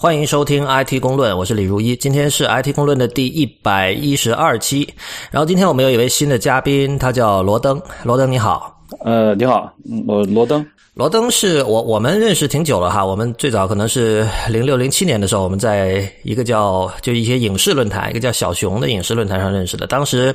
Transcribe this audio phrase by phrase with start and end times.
[0.00, 1.96] 欢迎收听 IT 公论，我是李如一。
[1.96, 4.88] 今天是 IT 公论的第一百一十二期。
[5.28, 7.82] 然后今天我们有一位新的嘉宾，他叫罗登。
[8.04, 9.74] 罗登你好，呃，你好，
[10.06, 10.64] 我罗登。
[10.94, 13.04] 罗登是我我们认识挺久了哈。
[13.04, 19.84] 我们最早可能是零六零七年的时候，我们在一个叫就一些影视论坛，一个叫小熊的影视论坛上认识的。
[19.88, 20.32] 当时。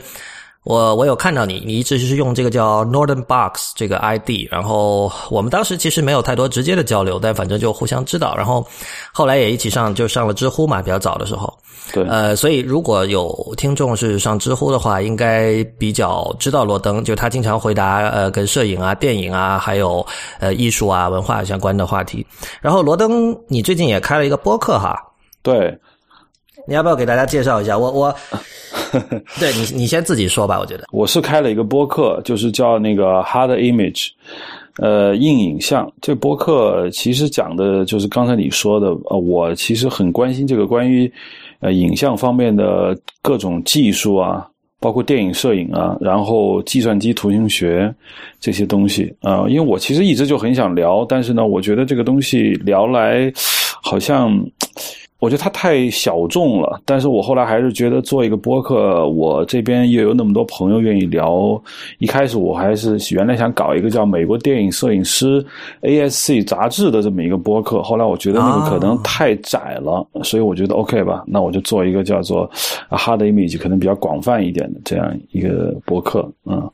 [0.63, 8.65] 我我有看到你，你一直是用这个叫 Northern Box 这个 ID，然后我们当时其实没有太多直接的交流，但反正就互相知道，然后
[9.11, 11.53] 后来也一起上就上了知乎嘛，比较早的时候，
[11.91, 20.05] 对，呃，所以如果有听众是上知乎的话，应该比较知道罗登，就他经常回答呃跟摄影啊、电影啊，还有
[20.39, 22.25] 呃艺术啊、文化相关的话题。
[22.61, 24.97] 然后罗登，你最近也开了一个播客哈？
[25.41, 25.77] 对，
[26.67, 27.77] 你要不要给大家介绍一下？
[27.77, 28.15] 我我。
[29.39, 30.59] 对你，你先自己说吧。
[30.59, 34.09] 我觉得我是开了一个播客，就是叫那个 Hard Image，
[34.77, 35.91] 呃，硬影像。
[35.99, 41.11] 这播客其实讲的就是刚才你说的，呃，我其实很关心这个关于
[41.59, 44.47] 呃影像方面的各种技术啊，
[44.79, 47.91] 包括电影摄影啊，然后计算机图形学
[48.39, 49.45] 这些东西啊。
[49.49, 53.33] 因为我其实一直就很想聊，但是呢，我觉得这个东西聊来
[53.81, 54.39] 好像。
[55.23, 61.57] 我觉得它太小众了，但是我后来还是觉得做一个播客，我这边又有那么多朋友愿意聊。
[61.99, 65.41] 一开始我还是原来想搞一个叫《美国电影摄影师
[65.81, 72.49] ASC 杂志》的这么一个播客，后来我觉得那个可能太窄了，所以我觉得 OK 吧，那我就做一个叫做
[72.89, 76.29] Hard Image，可能比较广泛一点的这样一个播客。
[76.45, 76.69] 嗯，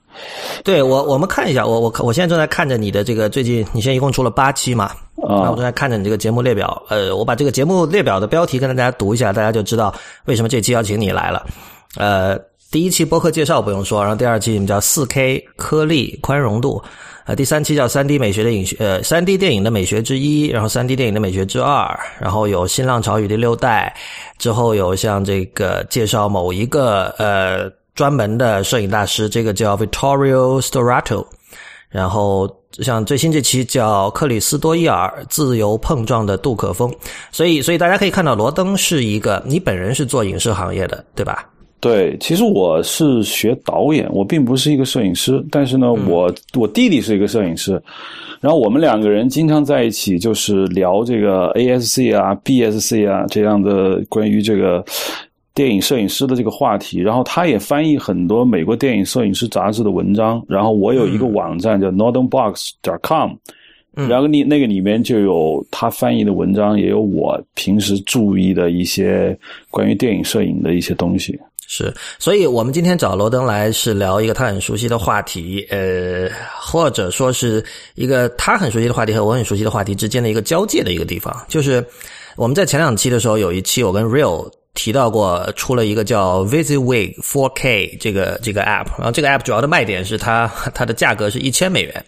[0.63, 4.89] 对我我们看一下，我我我现在正在看着你的这个最近，你现在一共出了八期嘛？
[5.27, 9.93] 那我正在看着你这个节目列表，呃，我把这个节目列表的标题跟大家读一下，大家就知道
[10.25, 11.45] 为什么这期邀请你来了。
[11.97, 12.37] 呃，
[12.71, 16.81] 第一期播客介绍不用说，然后第二期你们叫四 K 颗粒宽容度，
[17.25, 23.93] 呃，第三期叫三 D 美学的影学，呃，三 D 电影的美学之一，然后三 D 电影的美学之二，然后有新浪潮与第六代，
[24.37, 31.25] 之后有像这个介绍某一个呃专门的摄影大师，这个叫 Vittorio Storato。
[31.89, 36.93] 然后像最新这期叫克里斯多伊尔自由碰撞的杜可风，
[37.31, 41.49] 所以所以大家可以看到罗登是一个你本人是做影视行业的对吧？
[41.79, 47.81] 对，其实我是学导演，我并不是一个摄影师，但是呢，我我弟弟是一个摄影师，
[48.39, 54.83] 然后我们两个人经常在一起就是聊这个 ASC 啊、BSC 啊这样的关于这个。
[55.59, 63.31] 电影摄影师的这个话题，然后他也翻译很多美国电影摄影师杂志的文章，然后我有一个网站叫 northernbox.com，
[64.07, 69.37] 然后你那个里面就有他翻译的文章，也有我平时注意的一些
[69.69, 71.37] 关于电影摄影的一些东西。
[71.67, 77.61] 是，所以我们今天找罗登来是聊一个他很熟悉的话题，呃，或者说是
[77.95, 81.85] 一个他很熟悉的话题和我很熟悉的话题之间的一个交界的一个地方，就是
[82.37, 84.49] 我们在前两期的时候有一期我跟 Real。
[84.79, 92.05] 提到过出了一个叫 VisiWig 4K 这个这个 App，然后这个 App 主要的卖点是它 它的价格是一千美元，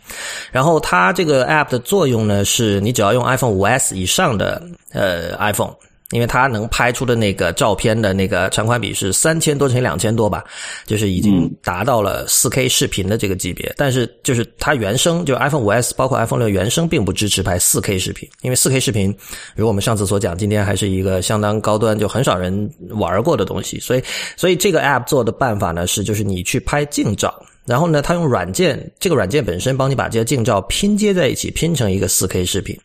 [0.53, 5.73] 然后它这个 App 的作用呢是你只要用 iPhone 五 S 以上的呃 iPhone。
[6.11, 10.43] 因为它能拍出的那个照片的那个长宽比是三千多乘以两千多吧，
[10.85, 13.73] 就是已经达到了四 K 视频的这个级别。
[13.77, 19.15] 但是就是它原生，就 iPhone 五 S 包括 iPhone 六原生并不支持拍四 K 视频，因为四 K 视频，
[19.55, 23.79] 如果我们上次所讲，今天还是一个相当高端，就很少人玩过的东西。
[23.79, 24.03] 所以，
[24.35, 27.33] 所以这个 App 做的办法呢是，就是你去拍近照，
[27.65, 32.77] 然后呢，它用软件，这个软件本身帮你把这些近照拼接在一起，拼成一个四 K 视频。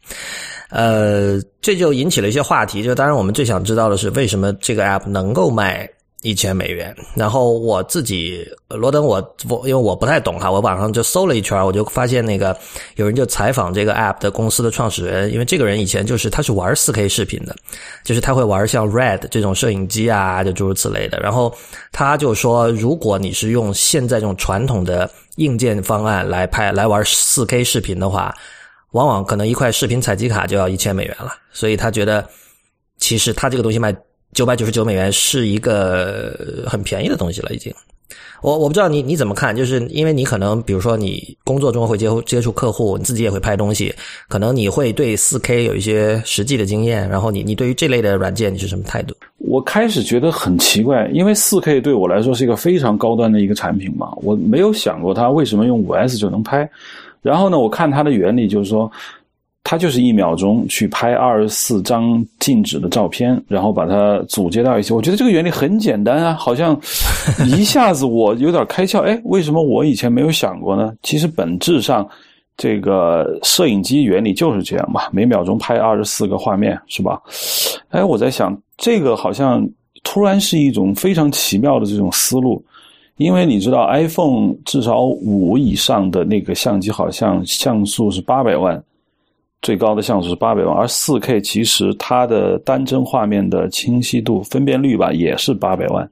[0.71, 2.83] 呃，这就引起了一些话题。
[2.83, 5.89] 就当然，我们最想知道的是，为什么这个 app 能够卖
[6.23, 6.95] 一千美元？
[7.15, 12.57] 然后我自己，罗登，我我因为我不太懂哈，我网上就搜了一圈，我就发现那个
[12.97, 17.55] 有人就采访这个 app 的公司的创始人，因为这个人以前就是他是玩四 K 视频的，
[18.03, 21.21] 就是他会玩像 Red 这种摄影机啊，就诸如此类的。
[21.21, 21.55] 然后
[21.93, 28.35] 他就说，如果你是用现在这种传统的硬件方案来拍来玩四 K 视频的话。
[28.97, 32.27] 往往可能一块视频采集卡就要一千美元了，所以他觉得，
[32.97, 33.95] 其实他这个东西卖
[34.33, 37.71] 九百九十九美元是一个很便宜的东西了，已经。
[38.41, 43.95] 我我不知道你你怎么看，就是因为你可能比如说你工作中会接接触客户，你自己也会拍东西，
[44.29, 49.15] 可能你会对四 K 有一些实际的经验，然后你你对于这类的软件你是什么态度？
[49.39, 56.67] 我开始觉得很奇怪，因为四 K 对我来说是一个非常高端的一个产品嘛，我没有想过它为什么用五 S 就能拍。
[57.23, 58.91] 然后呢，我看它的原理就是说，
[59.65, 64.93] 它就是一秒钟去拍二十四张静止的照片，然后把它组接到一起。
[64.93, 66.79] 我觉得这个原理很简单啊，好像
[67.47, 69.01] 一下子我有点开窍。
[69.01, 70.93] 哎，为什么我以前没有想过呢？
[71.03, 72.09] 其实本质上
[72.57, 77.21] 这个摄影机原理就是这样嘛，每秒钟拍二十四个画面，是吧？
[77.89, 79.69] 哎，我在想，这个好像
[80.05, 82.65] 突然是一种非常奇妙的这种思路，
[83.17, 88.83] 因为你知道，iPhone 至少五以上的那个相机，好像像素是八百万，
[89.63, 96.09] 最高的像素是八百万，而四 K 其实它的单帧画面的清晰度、分辨率吧，也是八百万。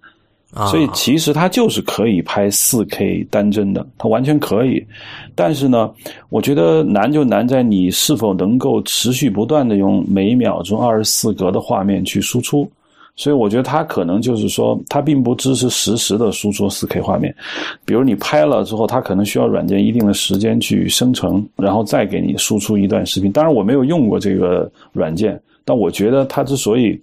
[0.70, 4.82] 所以其实它就是可以拍四 K 单帧的，它完全可以。
[5.34, 5.90] 但是呢，
[6.30, 12.70] 我觉得难就难在你是否能够持续不断的用每秒钟二十四格的画面去输出。
[13.16, 17.34] 所以我觉得它可能就是说，它并不支持实时的输出四 K 画面。
[17.84, 23.30] 比如你拍了之后，它可能需要软件一定的时间去生成，然后再给你输出一段视频。
[23.30, 27.00] 当然我没有用过这个软件，但我觉得它之所以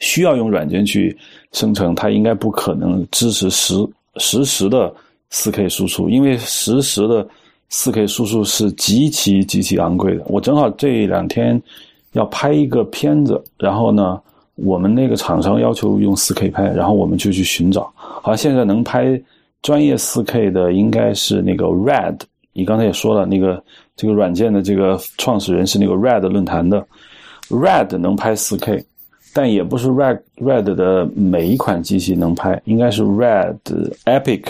[0.00, 1.16] 需要用软件去。
[1.52, 3.74] 生成它应该不可能支持实
[4.18, 4.94] 实时的
[5.30, 7.26] 四 K 输出，因为实时的
[7.68, 10.22] 四 K 输出是极其极其昂贵的。
[10.28, 11.60] 我正好这两天
[12.12, 14.20] 要拍一个片子，然后呢，
[14.64, 17.92] 我们那个厂商要求用四 K 拍，然后我们就去寻找。
[17.96, 19.20] 好像现在能拍
[19.62, 22.20] 专业四 K 的应该是那个 Red，
[22.52, 23.62] 你刚才也说了，那个
[23.96, 26.86] 这个软件的这个创始人是那个 Red 论坛的
[27.48, 28.84] ，Red 能拍四 K。
[29.32, 33.56] 但也不是 Red Red 的每一款机器能拍，应该是 Red
[34.04, 34.42] Epic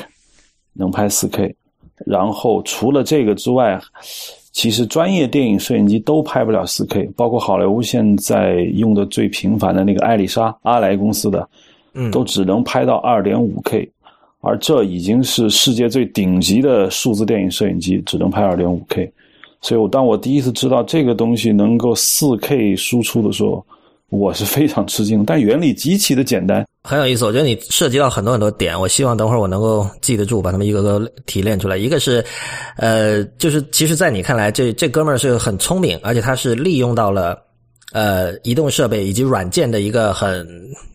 [0.72, 1.54] 能拍 4K。
[2.06, 3.78] 然后除了这个之外，
[4.52, 11.48] 其实专业电影摄影机都拍不了 4K，包括好莱坞现在用的最频繁的那个艾丽莎阿莱公司的，
[11.94, 13.88] 嗯，都只能拍到 2.5K。
[14.40, 19.10] 而这已经是世界最顶级的数字电影摄影机，只能拍 2.5K。
[19.60, 23.64] 所以，我当我第一次知道这个东西能够 4K 输出的时候，
[24.10, 27.24] 我是非常吃惊，但原理极其的简单，很有意思。
[27.24, 31.76] 我觉得你涉及到很多很多点，我希望等会儿我能够记得住，把他们一个个提炼出来。
[31.76, 32.24] 一个是，
[32.76, 37.38] 呃，就是其实，在你看来，这这哥们儿是很聪明，而且他是利用到了。
[37.92, 40.46] 呃，移动设备以及软件的一个很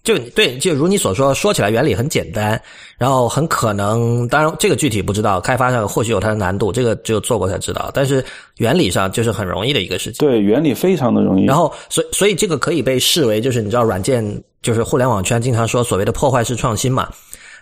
[0.03, 2.59] 就对，就如你所说，说起来原理很简单，
[2.97, 7.91] 然后很可能，当然这个具体不知道，开发上或许有它的难度，这个只有做过才知道。
[7.93, 8.23] 但是
[8.57, 10.25] 原理上就是很容易的一个事情。
[10.25, 11.45] 对，原理非常的容易。
[11.45, 14.23] 然后，所以所以这个可以被视为就是你知道，软件
[14.61, 17.09] 就是互联网圈经常说所谓的破坏式创新嘛。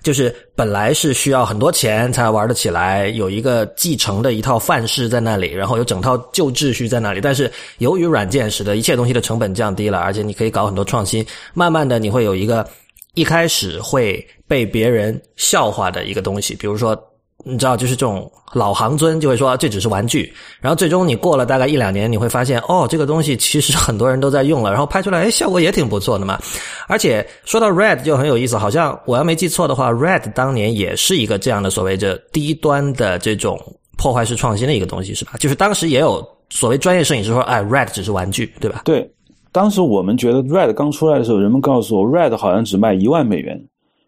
[0.03, 7.21] 就是本来是需要很多钱才玩得起来，有一个继承的一套范式在那里，然后有整套旧秩序在那里。
[7.21, 12.67] 但是由于软件使得一切东西的成本降低了，而且你可以搞很多创新，慢慢的你会有一个
[13.15, 16.95] 一开始会被别人笑话的一个东西，比如说。
[17.43, 26.39] 你知道，就是这种老行尊就会说这只是玩具，然后最终你过了大概一两年，你会发现哦，这个东西其实很多人都在用了，然后拍出来，哎，效果也挺不错的嘛。
[26.87, 33.59] 而且说到 Red 就很有意思，好像我要没记错的话，Red 当年也是一个这样的所谓的低端的这种
[33.97, 35.33] 破坏式创新的一个东西，是吧？
[35.39, 38.83] 就是当时也有所谓专业摄影师说，哎，Red 只是玩具，对吧？
[38.85, 39.09] 对，
[39.51, 43.61] 当时我们觉得 Red 刚出来的时候，人们告诉我，Red 好像只卖一万美元。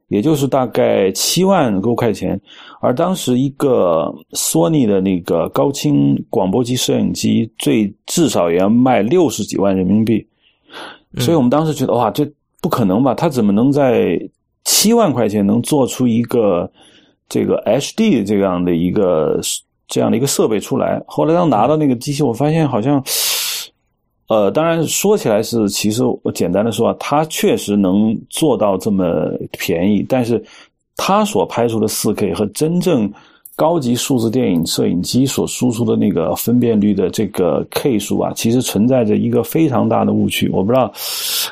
[0.08, 2.40] 也就是大概七万多块钱，
[2.80, 10.26] 而当时一个索尼的那个高清广播机摄影机，最至少也要卖六十几万人民币，
[11.18, 12.26] 所以我们当时觉得哇，这
[12.62, 13.14] 不可能吧？
[13.14, 14.20] 他怎么能在
[14.64, 16.72] 七万块钱能做出一个
[17.28, 19.40] 这个 HD 这样的一个
[19.88, 21.04] 这样的一个设备出来？
[21.08, 23.04] 后来当拿到那个机器，我发现好像。
[24.28, 30.44] 呃，当然说起来是，其实我简单的说啊，它确实能做到这么便宜，但是
[30.98, 33.12] 它所拍出的四 K 和真正
[33.56, 40.50] 高级数字电影摄影机所输出的那个分辨率的这个 K 数啊，其实存在着一个非常大的误区。
[40.52, 40.92] 我不知道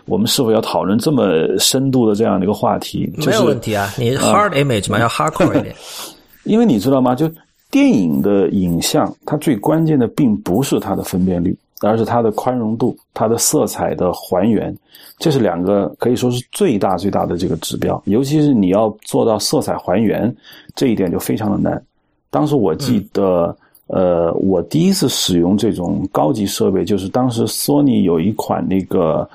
[0.05, 1.25] 我们是否要讨论这么
[1.59, 3.09] 深度的这样的一个话题？
[3.25, 5.75] 没有问题啊，你 hard image 嘛，要 hardcore 一点。
[6.43, 7.13] 因为你知道吗？
[7.15, 7.29] 就
[7.71, 11.55] 电影的影像，它最关键的并不是它的分辨率。
[11.89, 14.75] 而是它的宽容度，它的色彩的还原，
[15.17, 18.01] 这是两个可以说是最大最大的这个指标。
[18.05, 20.33] 尤其是你要做到色彩还原
[20.75, 21.81] 这一点就非常的难。
[22.29, 23.55] 当时我记得，
[23.87, 29.29] 呃，我第一次使用这种高级设备，就是当时索尼有一款那个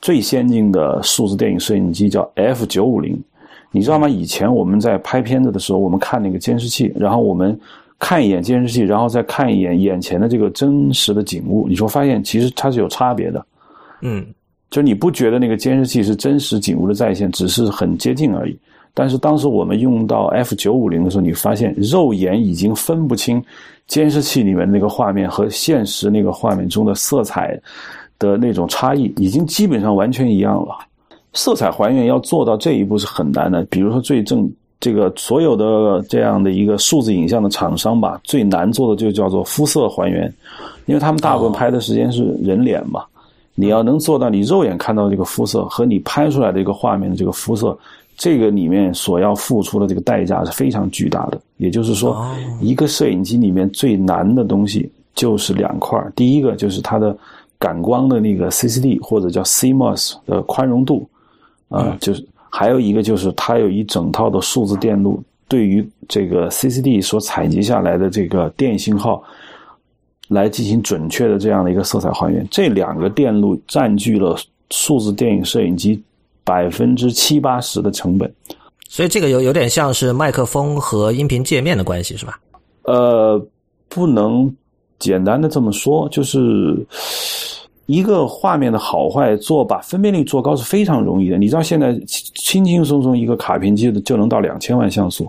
[0.00, 3.16] 最先进的数字电影摄影机，叫 F 九五零。
[3.70, 4.08] 你知道吗？
[4.08, 7.58] 以前我们在拍片子的时候，我们看那个监视器，然后我们。
[8.00, 13.44] 看一眼监视器，然后再看一眼眼前的这个真实的景物，你说发现其实它是有差别的，
[14.00, 14.26] 嗯，
[14.70, 18.58] 就你不觉得那个监视器是真实景物的再现，只是很接近而已。
[18.94, 23.40] 但是当时我们用到 F 九五零的时候，你发现肉眼已经分不清
[23.86, 27.60] 监视器里面那个画面和现实那个画面中的色彩
[28.18, 30.74] 的那种差异，已经基本上完全一样了。
[31.34, 34.50] 色彩还原要做到这一步是很难的，比如说最正。
[34.80, 40.32] 这个所有的这样的一个数字影像的厂商吧，最难做的就叫做肤色还原，
[40.86, 43.04] 因为他们大部分拍的时间是人脸嘛，
[43.54, 47.76] 你要能做到你肉眼看到这个肤色和你拍出来的一个画面的这个肤色，
[48.16, 51.38] 这个里面所要付出的这个代价是非常巨大的。
[51.58, 52.26] 也就是说，
[52.62, 57.14] 一个摄影机里面最难的东西就是两块第一个就是它的
[57.58, 61.06] 感光的那个 CCD 或者叫 CMOS 的宽容度，
[61.68, 62.24] 啊，就是。
[62.50, 69.22] 还有一个就是，它有一整套的数字电路，对于这个 CCD 所采集下来的这个电信号，
[70.28, 72.46] 来进行准确的这样的一个色彩还原。
[72.50, 74.36] 这两个电路占据了
[74.70, 76.02] 数字电影摄影机
[76.42, 78.30] 百分之七八十的成本。
[78.88, 82.40] 所以这个有有点像是麦克风和音频界面的关系，是吧？
[82.82, 83.40] 呃，
[83.88, 84.52] 不能
[84.98, 86.84] 简单的这么说，就是。
[87.90, 95.28] 一个画面的好坏做把分辨率做高是非常容易的，你知道现在轻轻松松一个卡片机就能到两千万像素，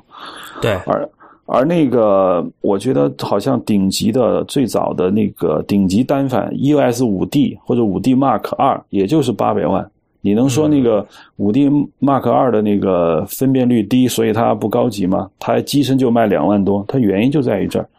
[0.61, 1.09] 对，而
[1.47, 9.89] 而那个我觉得好像顶级的最早的那个顶级单反 EOS 五 D 或者五 D Mark 二也就是八百万，
[10.21, 11.03] 你能说那个
[11.37, 11.67] 五 D
[11.99, 15.27] Mark 二的那个分辨率低，所以它不高级吗？
[15.39, 17.89] 它机身就卖两万多，它原因就在于这儿。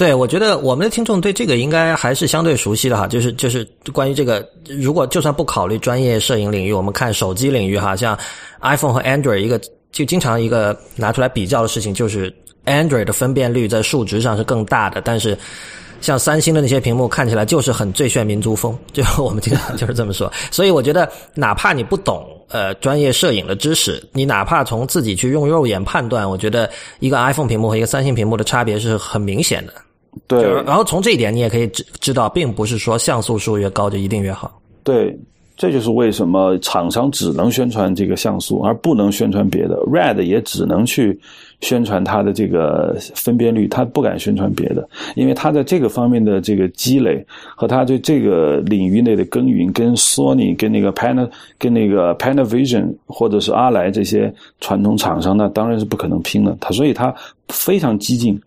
[0.00, 8.18] 对，我觉得我们的听众对这个应该还是相对熟悉的哈，就是就是关于这个，如果就算不考虑专业摄影领域，我们看手机领域哈，像
[8.62, 9.60] iPhone 和 Android 一个
[9.92, 15.36] 就经常一个拿出来比较的事情，就是 Android 的分辨率在数值上是更大的，但是
[16.00, 20.32] 像三星的那些屏幕看起来就是很最炫民族风，就我们经常 就是这么说。
[20.50, 29.74] 所以我觉得，哪怕你不懂呃专业摄影的知识，你哪怕从自己去用肉眼判断，我觉得一个 iPhone 屏幕和一个三星屏幕的差别是很明显的。
[30.26, 34.60] 对，然后从这一点，你也可以知知道，并不是说像素数越高就一定越好。
[34.82, 35.16] 对，
[35.56, 39.76] 这就是为什么厂商只能宣传这个像素，而不能宣传别的。
[39.86, 41.18] Red 也只能去
[41.60, 47.24] 宣传它的这个分辨率，它不敢宣传别的，因为它在这个方面的这个积累
[47.54, 56.56] 和它对这个领域内的耕耘，跟 Sony、跟那个 Pan、跟那个 Panavision 或者是阿莱这些传统厂商，那当然是不可能拼的。
[56.60, 57.14] 它所以它
[57.48, 58.40] 非常激进。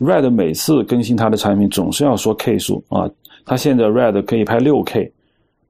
[0.00, 3.08] Red 每次更新它的产品，总是要说 K 数啊。
[3.44, 5.10] 它现在 Red 可以拍六 K，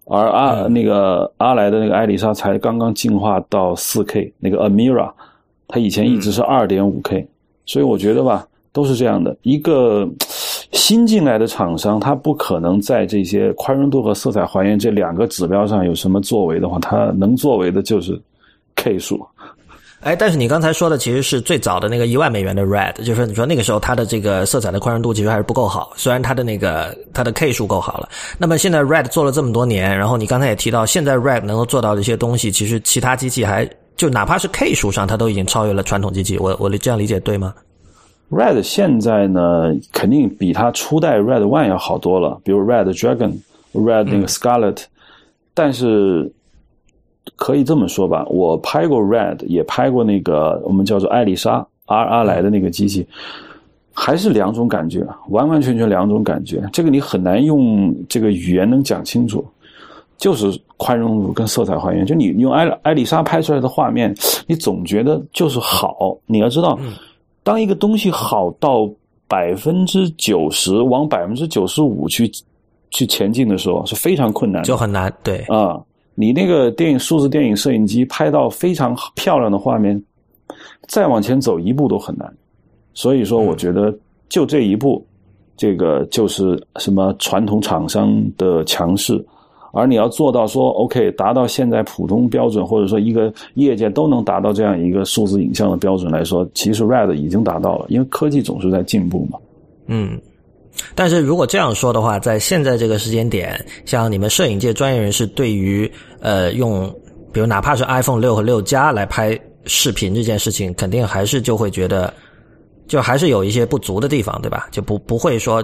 [0.07, 4.33] 而阿那个阿莱的那个艾丽莎才刚刚进化到四 K。
[4.39, 5.11] 那个 Amira，
[5.67, 7.27] 它以前一直是二点五 K。
[7.65, 9.37] 所以我觉得吧，都是这样的。
[9.43, 10.09] 一个
[10.73, 18.21] 新进来的厂商，他不可能在这些宽容度和色彩还原这两个指标上有什么作为的话，他能作为的就是
[18.75, 19.25] K 数。
[20.01, 28.09] 哎，但是你刚才说的其实是最早的那个一万美元的 Red，就是你说那个时候它的这个色彩的宽容度其实还是不够好，虽然它的那个它的 K 数够好了。
[28.39, 36.39] 那么现在 Red 做了这么多年，然后你刚才也提到，现在 Red 能够做到的一些东西，其实其他机器还就哪怕是 K 数上，它都已经超越了传统机器。
[36.39, 37.53] 我我这样理解对吗
[38.31, 43.33] ？Red 现在呢，肯定比它初代 Red One 要好多了，比如 Red Dragon、
[43.73, 44.85] Red 那个 Scarlet，
[45.55, 46.33] 但是。
[47.37, 53.07] 可以这么说吧，我拍过 Red，也拍过那个我们叫做艾丽莎阿阿莱的那个机器，
[53.93, 56.63] 还是两种感觉，完完全全两种感觉。
[56.73, 59.45] 这个你很难用这个语言能讲清楚，
[60.17, 62.05] 就是宽容度跟色彩还原。
[62.05, 64.15] 就你用艾艾丽莎拍出来的画面，
[64.47, 66.17] 你总觉得就是好。
[66.27, 66.79] 你要知道，
[67.43, 68.89] 当一个东西好到
[69.27, 72.31] 百分之九十，往百分之九十五去
[72.91, 75.13] 去前进的时候，是非常困难，就很难。
[75.23, 75.81] 对啊。
[76.21, 80.03] 你那个电影数字电影摄影机拍到非常漂亮的画面，
[80.89, 82.29] 再往前走一步都很难。
[82.93, 83.97] 所以说，我觉得
[84.29, 85.07] 就这一步，
[85.57, 89.25] 这个就是什么传统厂商的强势。
[89.73, 99.39] 而你要做到说 OK，达到现在普通标准，或者说一个业界都能达到这样一个数字影像的标准来说，其实 Red 已经达到了，因为科技总是在进步嘛。
[99.87, 100.21] 嗯。
[100.95, 106.89] 但是如果这样说的话，在现在这个时间点，像你们摄影界专业人士对于呃用，
[107.33, 112.13] 比如哪怕是 iPhone 六和六加来拍视频这件事情，肯定还是就会觉得，
[112.87, 114.69] 就还是有一些不足的地方，对吧？
[114.71, 115.63] 就不不会说，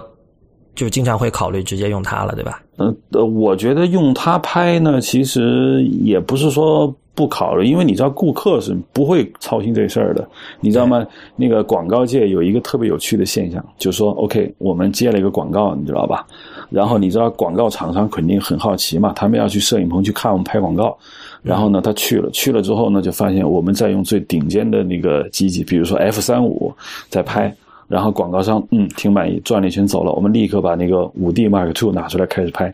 [0.74, 2.62] 就经常会考虑直接用它了，对吧？
[2.76, 6.94] 呃，我觉得用它拍呢，其实也不是说。
[7.16, 10.28] 不考虑，因为你知道顾客是不会操心这事儿的，
[10.60, 11.06] 你知道吗？
[11.36, 16.26] 那个广告界有一个特别有趣的现象，就是说，OK，我们接了一个广告，你知道吧？
[16.70, 20.96] 然后你知道广告厂商肯定很好奇嘛，他们要去摄影棚去看我们拍广告，
[21.42, 26.74] 然后呢，他去了，去了之后呢，就发现我们在用最顶尖的那个机器，比如说 F 三五
[27.08, 27.54] 在拍，
[27.88, 32.72] 然后广告商嗯挺满意，转了一圈走了，我们立刻把那个五 D Mark Two 拿出来开始拍，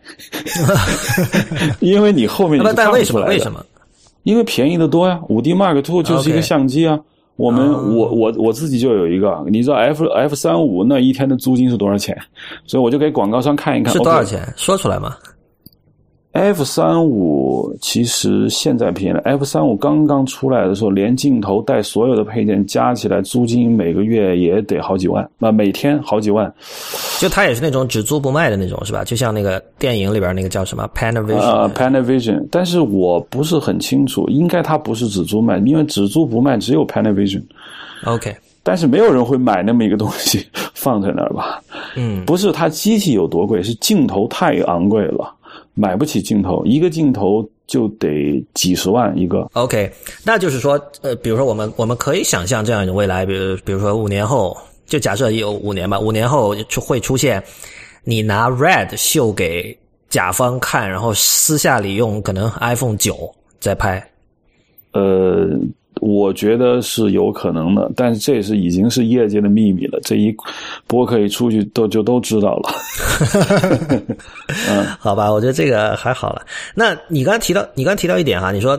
[1.80, 3.64] 因为你后面你看不出来为什么？
[4.23, 6.99] 因为便宜的多呀，五 D Mark Two 就是一个相机啊，
[7.40, 12.14] 我们我我我自己就有一个，你知道 F F 三五那一天的租金是多少钱？
[12.66, 14.40] 所以我就给广告商看一看，是多少钱？
[14.56, 15.16] 说出来吗？
[16.32, 19.20] F 三五其实现在便宜了。
[19.25, 26.52] F 三五刚刚出来的时候，连镜头带所有的配件加起来，租金每个月也得好几万，那每天好几万。
[27.18, 29.02] 就它也是那种只租不卖的那种，是吧？
[29.02, 37.42] 就像那个电影里边那个叫什么 Panavision，呃，Panavision，但是我不是很清楚，应该它不是只租卖，因为只租不卖只有 Panavision。
[38.04, 41.60] OK，但是没有人会买那么一个东西 放在那儿吧？
[41.96, 45.34] 嗯，不是它机器有多贵，是镜头太昂贵了，
[45.75, 49.49] 买不起镜头，一个镜头就得几十万一个。
[49.55, 49.91] OK，
[50.25, 57.43] 那就是说，呃，比如说我们我们可以想象这样一种未来，比如比如说五年后，就假设有五年吧，五年后就会出现，
[58.05, 64.05] 你拿 Red 秀给甲方看，然后私下里用可能 iPhone 九在拍。
[64.93, 65.49] 呃，
[66.00, 70.00] 我觉得是有可能的，但是这也是已经是业界的秘密了。
[70.02, 70.35] 这一
[70.87, 72.71] 播客一出去都就都知道了。
[74.99, 76.45] 好吧，我觉得这个还好了。
[76.75, 78.78] 那你刚才提到，你刚才提到一点哈，你说，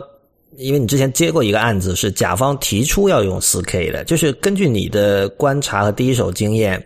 [0.56, 6.84] 因为你之前接过一个案子，是甲方提出要用 4K 的，就是根据你的观察和第一手经验，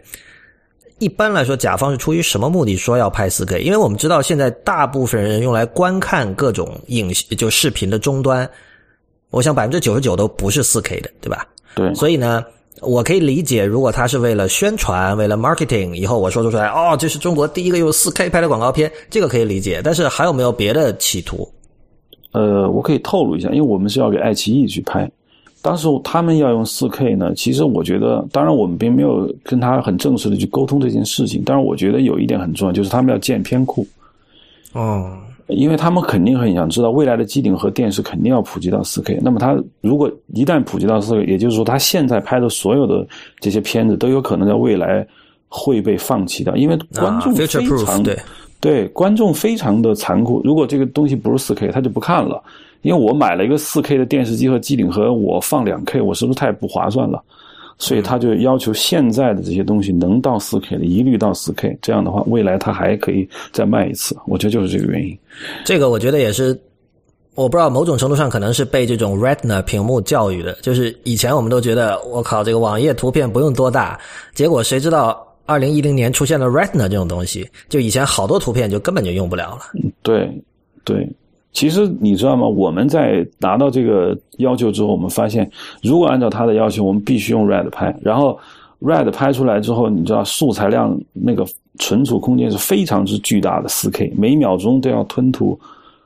[0.98, 3.60] 一般来说，甲方是出于什么目的说要拍 4K？
[3.60, 8.48] 因为我们知道现在大部分人用来观看各种影就视频的终端，
[9.36, 11.46] 我想百分之九十九都不是四 K 的，对吧？
[11.74, 12.42] 对，所以呢，
[12.80, 19.82] 我可以理解，如果他是为了宣传、为了 marketing，以后我说出来，哦，这是中国第一个用四 K 拍的广告片，这个可以理解。
[19.84, 21.46] 但是还有没有别的企图？
[22.32, 25.06] 呃，我可以透露一下，因为我们是要给爱奇艺去拍，
[25.60, 33.86] 当时他们要用四 K 呢，其实我觉得，当然我们并没有跟他很正式的去沟通这件事情，但是我觉得有一点很重要，就是他们要建片库。
[34.72, 43.06] 哦，因为他们肯定很想知道未来的机顶盒电视肯定要普及到 4K，那么它如果一旦普及到 4K，也就是说它现在拍的所有的
[43.38, 45.06] 这些片子都有可能在未来
[45.48, 48.02] 会被放弃掉，因为观众啊非常、
[48.58, 50.40] 对观众非常的残酷。
[50.42, 52.42] 如果这个东西不是 4K，他就不看了，
[52.82, 57.22] 因为我买了一个 4K 的电视机和机顶盒，我放 2K，我是不是太不划算了？
[57.78, 61.76] 所以他就要求现在的这些东西能到四 K 的，一律到四 K。
[61.82, 64.16] 这样的话，未来他还可以再卖一次。
[64.26, 65.18] 我觉得就是这个原因。
[65.64, 66.58] 这个我觉得也是，
[67.34, 70.54] 我不知道某种程度上可能是被这种 Retina 屏幕教育的。
[70.62, 74.00] 就是以前我们都觉得，我靠，这个网页图片不用多大，
[74.34, 79.60] 结果谁知道二零一零年出现了 Retina 这种东西，就以前好多图片就根本就用不了了。
[80.02, 80.32] 对，
[80.82, 81.06] 对，
[81.56, 82.46] 其实你知道吗？
[82.46, 85.50] 我们在拿到这个要求之后，我们发现，
[85.82, 88.38] 如果按照他的要求，我们必须用 RED 拍，然后
[88.82, 91.46] RED 拍出来之后，你知道素材量那个
[91.78, 95.58] 存储空间是非常之巨大的，4K 每秒钟都要吞吐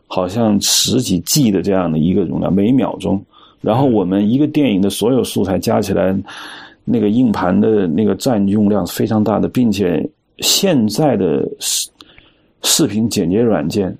[0.06, 3.20] 好像十几 G 的这样的一个容量，每秒钟。
[3.60, 6.16] 然后我们一个电影的所有素材加起来，
[6.84, 10.08] 那个硬盘的那个占用量是非常大的，并且
[10.38, 11.90] 现在的视
[12.62, 13.92] 视频剪接软件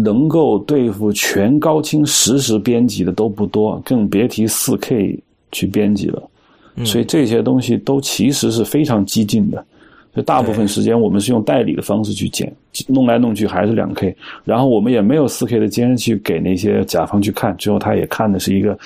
[0.00, 5.18] 能够对付全高清实时编辑的都不多，更别提四 K
[5.50, 6.22] 去编辑了。
[6.84, 9.64] 所以这些东西都其实是非常激进的。
[10.14, 12.54] 就大部分时间我们是用代理的方式去剪，
[12.86, 18.78] 弄来弄去还是两 K，然后我们也没有四 K 的监视器给那些甲方去看，最后他也看的是一个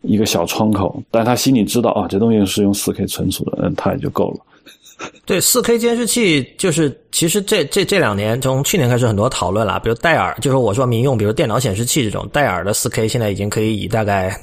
[0.00, 4.38] 一个小窗口，但他心里知道啊，这东西是用四 K 存储的，嗯，他也就够了。
[5.26, 14.34] 对，四 K 监视器就是，其实这这这两年，从去年开始很多讨论了，比如戴尔，就是我说民用，比如电脑显示器这种，戴尔的四 K 现在已经可以以大概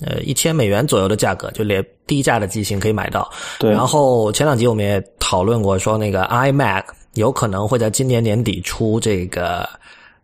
[0.00, 3.30] 呃一千美元左右的价格，就连低价的机型可以买到。
[3.58, 6.84] 对然后前两集我们也讨论过，说那个 iMac
[7.14, 9.68] 有可能会在今年年底出这个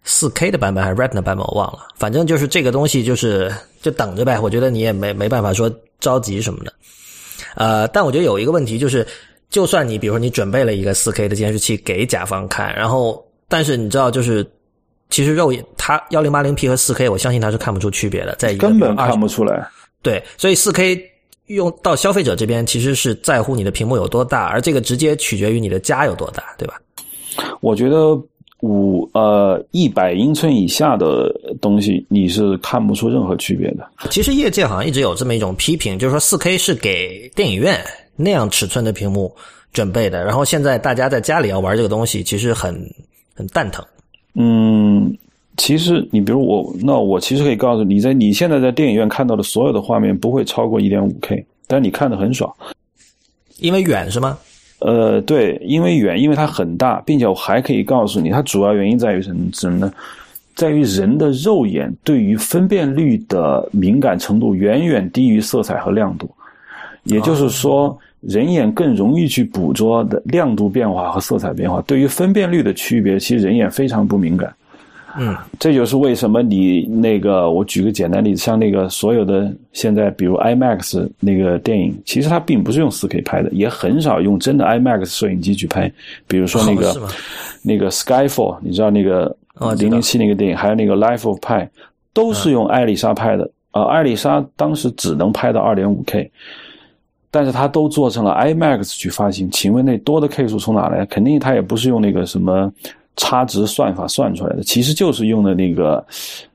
[0.05, 1.81] 四 K 的版本还是 Retina 版本，我忘了。
[1.97, 4.39] 反正就是这个东西，就是就等着呗。
[4.41, 6.73] 我觉得你也没没办法说着急什么的。
[7.57, 9.07] 呃，但我觉得有一个问题就是，
[9.51, 14.47] 就算你比如说你准备了一个四 K 的监视器给甲方看，然后但是你知道就是。
[15.09, 19.65] 其实肉眼它幺零八零 P 和四 K，我相信它是看不出区别的，在一个根本比如20看不出来。
[20.03, 21.01] 对，所以四 K
[21.47, 26.75] 用到消费者这边，其实是在乎你的屏幕有多大，而这个直接取决于你的家有多大，对吧？
[27.61, 28.21] 我觉得
[28.63, 33.89] 五呃一百英寸以下的东西，你是看不出任何区别的。
[34.11, 37.81] 其实业界好像一直有这么一种批评，就是说四 K 是给电影院
[38.17, 39.35] 那样尺寸的屏幕
[39.73, 42.75] 准备的，然后现在大家在家里要玩这个东西，其实很
[43.35, 43.85] 很蛋疼。
[44.35, 45.17] 嗯，
[45.57, 52.53] 其实你比如我，那我其实可以告诉你，在你现在在电影院看到的所有的画面不会超过一点五 K，但你看得很爽。
[53.59, 54.39] 因为远是吗？
[54.81, 59.91] 呃，对，因为远，因为它很大，并且我还可以告诉你，它主要原因在于什么什么呢？
[60.55, 66.31] 在于人的肉眼对于分辨率的敏感程度远远低于色彩和亮度，
[67.07, 74.55] 也就是说，人眼更容易去捕捉的亮度变化和色彩变化，对于分辨率的区别，其实人眼非常不敏感。
[75.19, 85.91] 嗯，这就是为什么你那个，我举个简单例子，像那个所有的现在，比如 IMAX 那个电影，其实它并不是用 4K 拍的，也很少用真的 IMAX 摄影机去拍。
[86.29, 86.95] 比如说那个、
[87.63, 89.35] 那个 Skyfall，你知道那个
[89.79, 91.67] 零零七那个电影，还有那个 Life of Pi，
[92.13, 93.51] 都是用艾丽莎拍的。
[93.71, 96.29] 啊，艾丽莎当时只能拍到 2.5K，
[97.31, 99.51] 但是它都做成了 IMAX 去发行。
[99.51, 101.05] 请问那多的 K 数从哪来？
[101.07, 102.73] 肯定它也不是用那个什么。
[103.19, 106.05] 差值算法算出来的，其实就是用的那个，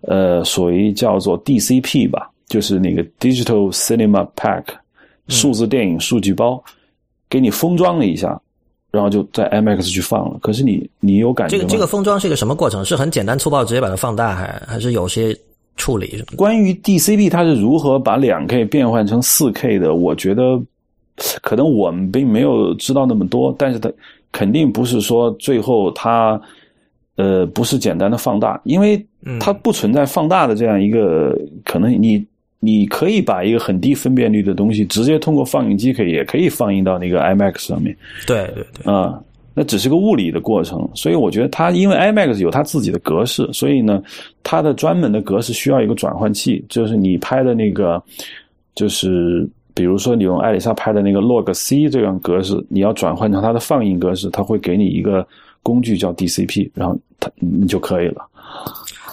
[0.01, 4.65] 呃，所谓叫做 DCP 吧，就是那个 Digital Cinema Pack，
[5.27, 6.63] 数字电影数据包，
[7.27, 8.39] 给你封装了一下，
[8.91, 10.37] 然后就在 IMAX 去放了。
[10.39, 11.59] 可是你你有感觉吗？
[11.59, 12.85] 这个这个封装是一个什么过程？
[12.85, 15.35] 是很简单粗暴直接把它放大，还还是有些
[15.77, 16.23] 处理？
[16.35, 19.95] 关于 DCP 它是如何把两 K 变换成四 K 的？
[19.95, 20.61] 我觉得
[21.41, 23.91] 可能我们并没有知道那么多，但是它。
[24.33, 26.41] 肯定不是说最后它，
[27.17, 29.05] 呃，不是简单的放大，因为
[29.41, 31.91] 它不存在放大的这样一个可能。
[32.01, 32.25] 你
[32.61, 37.93] 你可以把一个很低分辨率的东西直接通过放映机可以也可以放映到那个 IMAX 上面。
[38.25, 39.21] 对对对，啊，
[39.53, 40.87] 那只是个物理的过程。
[40.93, 44.01] 所以我觉得它因为 IMAX 有它自己的格式，所以呢，
[44.43, 48.01] 它的专门的格式需要一个转换器，就是你拍的那个，
[48.75, 49.47] 就是。
[49.73, 55.25] 比如说，你用艾丽莎拍的那个 log C 这样格式，你要转换成它的放映格式，它会给你一个
[55.63, 58.27] 工具叫 DCP，然后它你就可以了。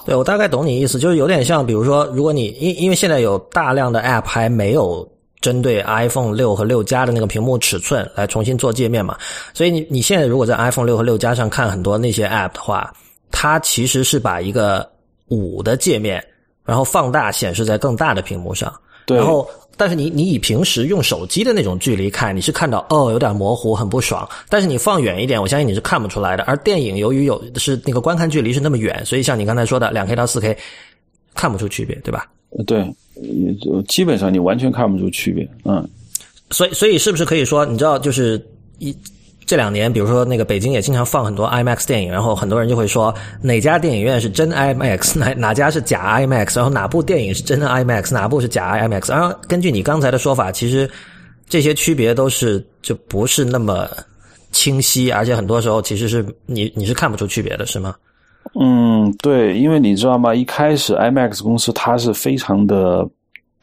[0.05, 5.09] 对我大概懂你意思，就是有点像，比如说，如果你因因为现在有大量的 App 还没有
[5.41, 9.17] 针对 iPhone 六和六加的那个屏幕尺寸来重新做界面嘛，
[9.55, 12.93] 所以你你现在如果在 iPhone 六和六加上看很多那些 App 的话，
[13.31, 14.89] 它其实是把一个
[15.29, 16.25] 五的界面，
[16.65, 18.73] 然后放大显示在更大的屏幕上，
[19.07, 19.49] 然后。
[19.81, 24.29] 但是你你以平时用手机的那种距离看，你是看到哦有点模糊，很不爽。
[24.49, 26.43] 但是你放远一点，我相信你是看不出来的。
[26.49, 30.59] 而电影由于有是那个观看距离是那么远，所以像你刚才说的两 K 到四 K，
[31.33, 32.27] 看不出区别，对吧？
[32.67, 32.93] 对，
[33.87, 35.49] 基本上你完全看不出区别。
[35.65, 35.89] 嗯，
[36.51, 38.41] 所以所以是不是可以说，你知道就是
[38.79, 38.97] 一。
[39.47, 49.11] 这两年，比如说那个北京也经常放很多 IMAX 电影，然后很多人就会说哪家电影院是真 IMAX， 哪哪家是假 IMAX，然后哪部电影是真的 IMAX，哪部是假 IMAX。
[49.11, 50.87] 然后根据你刚才的说法，其实
[51.49, 53.89] 这些区别都是就不是那么
[54.53, 57.97] 清晰，而且很多时候其实是你你是看不出区别的，是吗？
[58.55, 60.35] 嗯，对，因为你知道吗？
[60.35, 63.09] 一开始 IMAX 公司它是非常的。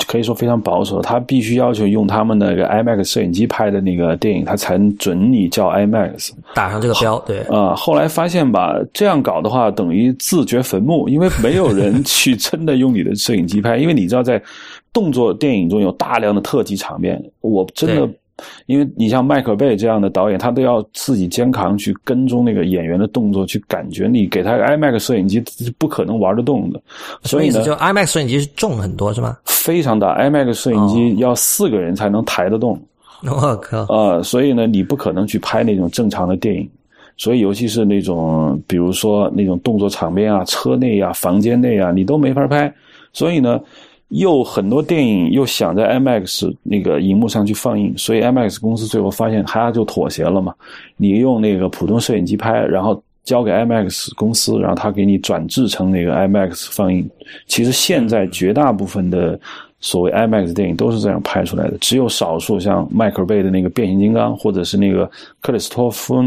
[0.07, 7.17] 可以说非常保守，它必须要求用他们那个 IMAX 摄影机拍的那个电影，它才能准你叫 IMAX，打上这个标。
[7.25, 14.39] 对啊，后来发现吧，这样搞的话等于自掘坟墓，因为没有人 去真的用你的摄影机拍，因为你知道在
[14.93, 18.07] 动作电影中有大量的特技场面，我真的。
[18.65, 26.81] 因为你像迈克贝这样的导演，他都要自己肩扛去跟踪那个演员的动作，去感觉你给他个 IMAX 摄影机是不可能玩得动的。
[27.23, 29.37] 所以呢，就 IMAX 摄影机是重很多是吗？
[29.45, 32.77] 非常大，IMAX 摄影机要四个人才能抬得动。
[33.25, 33.83] 我靠！
[33.85, 36.69] 啊，所以呢，你不可能去拍那种正常的电影。
[37.17, 42.73] 所以，尤其是那种，比如说那种动作场面啊、车内啊、房间内啊，你都没法拍。
[43.13, 43.61] 所以呢。
[44.09, 50.53] 又很多电影又想在 IMAX 那个荧幕上去放映，所以 IMAX 公司最后发现，哈就妥协了嘛。
[50.95, 57.09] 你用那个普通摄影机拍，然后交给 IMAX 公司，然后他给你转制成那个 IMAX 放映。
[57.47, 59.37] 其实现在绝大部分的
[59.79, 65.09] 所谓 IMAX 电影都是这样拍出来的，只有少数像迈克尔贝的那个变形金刚，或者是那个
[65.41, 66.23] 克里斯托夫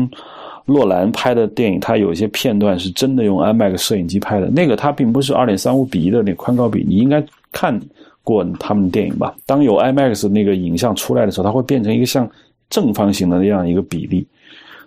[0.66, 4.50] 洛兰拍的电影，它有一些片段是真的用 IMAX 摄影机拍的。
[4.50, 7.24] 那个它并不是二点三五比一的那宽高比，你应该。
[7.52, 7.80] 看
[8.22, 9.34] 过他们的电影吧？
[9.46, 12.28] 当有 IMAX 那个影像出来的时候，它会变成一个像
[12.68, 14.26] 正方形的那样一个比例，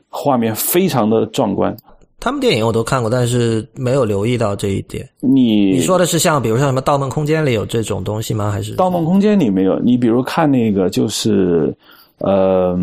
[0.09, 1.75] 画面非常的壮观。
[2.19, 5.09] 他们电影我都看过，但是没有留意到这一点。
[5.21, 8.51] 你你说的是像比如像什么《盗梦空间》里有这种东西吗？
[8.51, 9.79] 还是《盗梦空间》里没有？
[9.79, 11.75] 你比如看那个就是
[12.19, 12.77] 呃，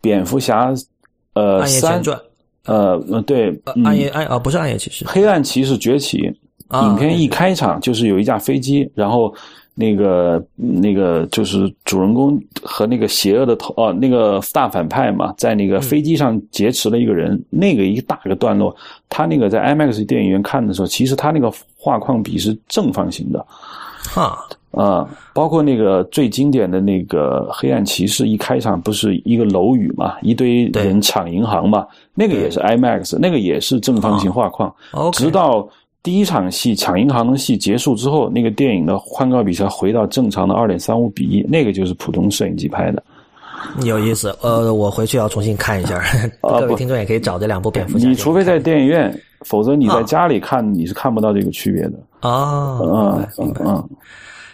[0.00, 0.72] 蝙蝠侠
[1.34, 2.20] 呃暗夜前传
[2.64, 6.32] 呃对暗夜暗啊不是暗夜骑士黑暗骑士崛起。
[6.72, 9.34] 影片一开场就是有一架飞机，然后
[9.74, 17.42] 那个那个就是主人公和那个邪恶的头哦，那个大反派嘛，在那个飞机上劫持了一个人。
[17.50, 18.74] 那个一大个段落，
[19.08, 23.44] 他那个在 IMAX 电影院看的时候，其实他那个画框比是正方形的。
[24.14, 24.38] 哈
[24.70, 34.72] 啊，包括那个最经典的那个《黑暗骑士》，一开场不是一个楼宇嘛，一堆人抢银行嘛，那个也是 IMAX，那个也是正方形画框。
[35.12, 35.68] 直到
[36.02, 43.02] 第一场戏抢银行的戏结束之后，那个电影的宽高比才回到正常的二点三五比一，那个就是普通摄影机拍的。
[43.82, 46.02] 有意思，呃，我回去要重新看一下。
[46.40, 48.08] 各位听众也可以找这两部蝙蝠侠。
[48.08, 51.92] 你除非在电影院，否则你在家里看你是看不到这个区别的。
[52.22, 53.88] 哦，明白，嗯，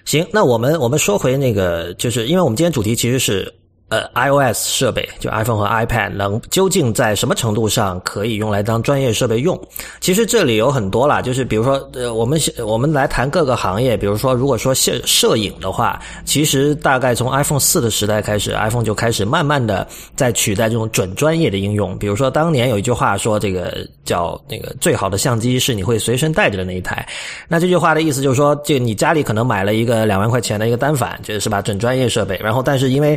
[0.05, 3.53] 行，那我们我们说回那个，就是因为我们今天主题其实是。
[3.89, 9.57] 呃，iOS 设备就 iPhone 和 iPad 能究竟在什么程度上可以用来当专业设备用？
[10.01, 21.97] 其实这里有很多啦，就是比如说，呃，我们我们来谈各个行业，比如说，如果说摄摄影的话，其实大概从 iPhone 四的时代开始，iPhone 就开始慢慢的在取代这种准专业的应用。
[21.97, 27.07] 比如说，当年有一句话说，这个叫那个最好的相机是你会随身带着的那一台。
[27.47, 33.17] 那这句话的意思就是说，就你家里可能买了一个两万块钱的一个单反，就是吧，准专业设备，然后但是因为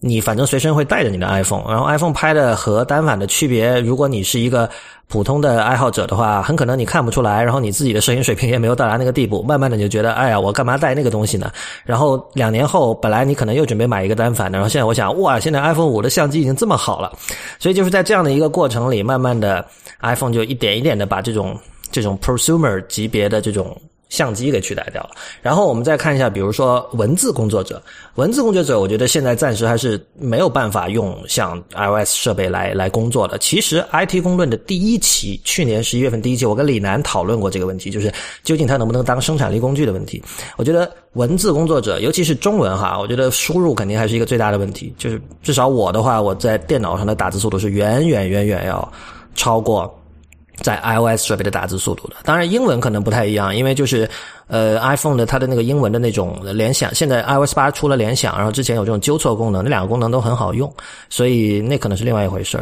[0.00, 4.70] 你反正随身会带着你的 iPhone，然后 iPhone 拍的和单反的区别，如果你是一个
[5.08, 11.50] 普通的爱好者的话，很可能你看不出来，然后你自己的摄影水平也没有到达那个地步，慢慢的你就觉得，哎呀，我干嘛带那个东西呢？
[11.84, 17.12] 然后两年后，本来你可能又准备买一个单反的，然后现在我想，哇，现在 iPhone 五的相机已经这么好了，
[17.58, 19.66] 所以就是在这样的一个过程里，慢慢的
[20.02, 21.58] iPhone 就一点一点的把这种
[21.90, 23.76] 这种 prosumer 级别的这种。
[24.08, 25.10] 相机给取代掉了，
[25.42, 27.82] 然后我们再看一下，比如说文字工作者，
[28.14, 33.36] 文字工作者，我觉得现在暂时还是没有办法用像 iOS 设备来来工作的。
[33.38, 38.10] 其实 IT 公论的第一期，去年十一月份第一期，我跟李楠讨论过这个问题，就是
[38.42, 40.22] 究竟它能不能当生产力工具的问题。
[40.56, 44.94] 我觉得文字工作者，尤其是中文哈，我觉得输入肯定还是一个最大的问题。
[44.96, 48.90] 就是至少我的话，我在电脑上的打字速度是远远远远要
[49.34, 49.94] 超过。
[50.60, 54.08] 在 iOS 设备的打字速度的，当然英文可能不太一样，因为就是
[54.46, 60.72] 呃 iPhone 的它的那个英文的那种联想，现在 iOS 八出了联想，然后之前有这种纠错功能，那两个功能都很好用，
[61.08, 62.58] 所以那可能是另外一回事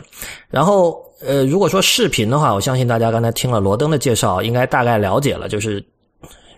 [0.49, 5.83] 然后呃，如果说视频的话，我相信大家刚才听了罗登的介绍，应该大概了解了，就是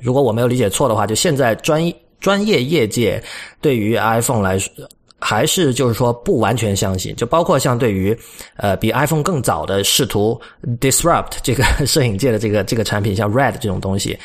[0.01, 1.81] 如果我没有理解错的话，就现在专
[2.21, 3.23] 专业业界
[3.61, 4.71] 对于 iPhone 来说。
[5.19, 8.17] 还是就是说不完全相信，就包括像对于，
[8.57, 10.41] 呃，比 iPhone 更早的试图
[10.81, 14.19] disrupt 这个 摄影界的这个这个产品，像 Red 这种东西。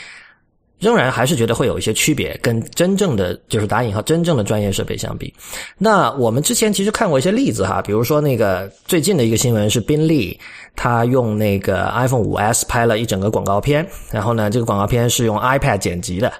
[0.79, 5.33] 仍然还是觉得会有一些区别，跟真正的就是打引号真正的专业设备相比。
[5.77, 10.37] 那我们之前其实看过一些例子哈，比如说那个最近的一个新闻是宾利，
[10.75, 16.31] 他用那个 iPhone 五 S 拍了一整个广告片，然后呢，这个广告片是用 iPad 剪辑的。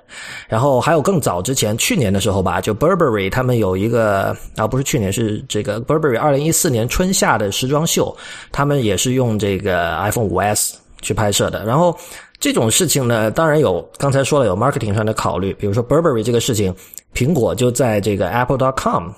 [0.48, 8.16] 然后还有更早之前，去年的时候吧，就 Burberry 他们有一个啊，不是去年是这个 Burberry 二零一四年春夏的时装秀，
[8.52, 11.66] 他们也是用这个 iPhone 五 S 去拍摄的。
[11.66, 11.98] 然后。
[12.40, 16.76] 这种事情呢，当然有，刚才说了有 marketing 上的考虑，比如说 Burberry 这个事情，
[17.16, 19.12] 苹果就在这个 Apple.com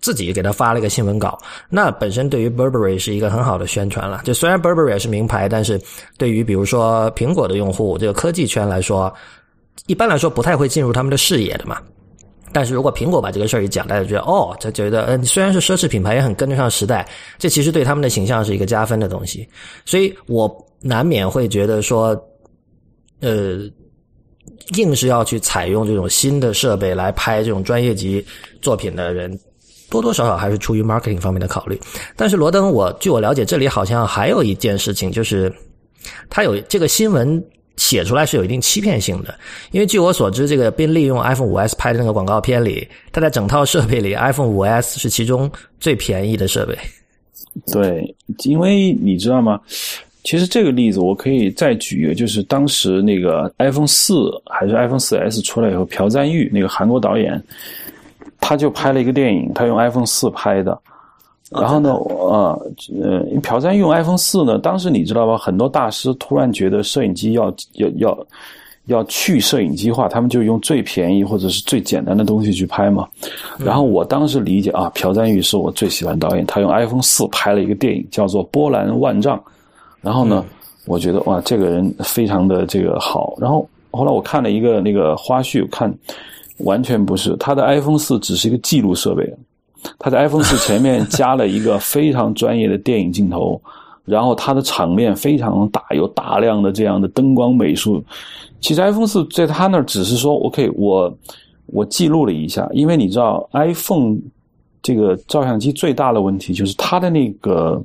[0.00, 4.22] 自己给他发了一个新闻稿，那本身对于 Burberry 是一个很好的宣传了。
[4.24, 5.80] 就虽然 Burberry 是名牌，但是
[6.18, 9.12] 对于比如说苹果的用户，这个科技圈来说，
[9.86, 11.80] 一般来说不太会进入他们的视野的嘛。
[12.52, 19.48] 但是如果苹果把这个事儿一讲，大家觉得哦，他觉得嗯，虽然是奢侈品牌，也很跟得上时代，这其实对他们的形象是一个加分的东西。
[19.84, 22.20] 所以我难免会觉得说。
[23.24, 23.60] 呃，
[24.76, 28.24] 硬是要去采用这种新的设备来拍这种专业级
[28.60, 29.38] 作品的人，
[29.92, 31.78] 多多少少还是出于 marketing 方面的考虑。
[32.16, 35.52] 但是罗登，我据我了解，这里好像还有一件事情，就是
[36.30, 37.44] 他有这个新闻
[37.76, 39.34] 写出来是有一定欺骗性的。
[39.70, 46.74] 因为据我所知，这个宾利用 iPhone 五 S 拍的那个广告片里，它在整套设备里，iPhone 五 S 是其中最便宜的设备。
[47.70, 48.02] 对，
[48.44, 49.60] 因为你知道吗？
[50.24, 57.42] 其实这个例子我可以再举一个，就是当时那个 iPhone 四还是 iPhone 四 S 出来以后，朴赞玉那个韩国导演，
[58.42, 60.78] 他就拍了一个电影，他用 iPhone 四拍的。
[61.50, 65.36] 然后呢，呃呃，朴赞玉用 iPhone 四呢，当时你知道吧？
[65.36, 68.26] 很多大师突然觉得摄影机要要要
[68.86, 73.06] 要去摄影机化，他们就用最便宜或者是最简单的东西去拍嘛。
[73.58, 79.36] 然后我当时理解啊，朴赞玉是我最喜欢导演，他用 iPhone 四拍了一个电影，叫做《波澜万丈》。
[80.00, 80.42] 然后呢，
[80.86, 83.34] 我觉得哇，这个人非常的这个好。
[83.38, 85.92] 然后后来我看了一个那个花絮，看
[86.62, 89.32] 完全不是他的 iPhone 四只是一个记录设备，
[89.98, 93.60] 他在 iPhone 四前面加了一个非常专业的电影镜头，
[94.04, 98.02] 然后它的场面非常大，有大量的这样的灯光美术。
[98.60, 101.12] 其实 iPhone 四在他那儿只是说 OK，我
[101.66, 104.16] 我记录了一下，因为你知道 iPhone
[104.82, 107.82] 这个照相机最大的问题就是它的那个。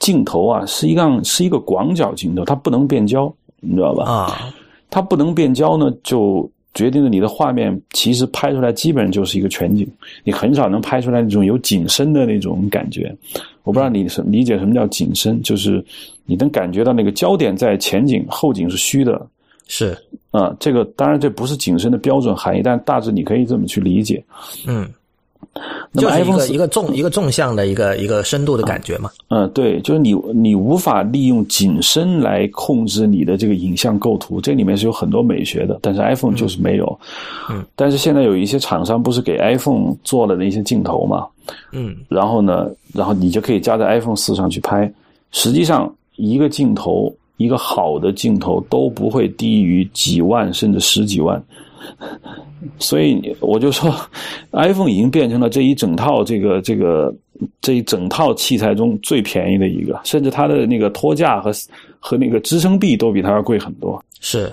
[0.00, 4.10] 镜头啊，是一个是一个广角镜头，它不能变焦，你知道吧？
[4.10, 4.50] 啊，
[4.88, 9.86] 它不能变焦呢，就决定了你的画面其实拍出来基本上就是一个全景，
[10.24, 13.14] 你很少能拍出来那种有景深的那种感觉。
[13.64, 15.84] 我不知道你是理解什么叫景深，就是
[16.24, 19.26] 你能感觉到那个焦点在前景，后景是虚的。
[19.72, 19.96] 是
[20.32, 24.22] 啊，这个当然这不是景深的标准含义，但大致你可以这么去理解。
[24.66, 24.88] 嗯，
[25.94, 29.10] 就是一 iPhone 个一个纵一个纵向的一个一个深度的感觉嘛。
[29.28, 37.00] 嗯，对，就是你你无法利用景深来控制你的这个影像构图，这里面是有很多美学的，但是 iPhone 就是没有。
[37.50, 41.26] 嗯，但是现在有一些厂商不是给 iPhone 做了那些镜头嘛，
[41.72, 44.90] 嗯然后呢，然后你就可以加在 iPhone 四上去拍。
[45.32, 51.42] 实际上，一个镜头，一个好的镜头都不会低于几万甚至十几万。
[52.78, 53.94] 所以我就说，
[54.52, 57.14] iPhone 已经变成了这一整套这个这个
[57.60, 61.50] 这一整套器材中最便宜的一个，甚至它的那个托架和
[61.98, 64.02] 和那个支撑臂都比它要贵很多。
[64.20, 64.52] 是。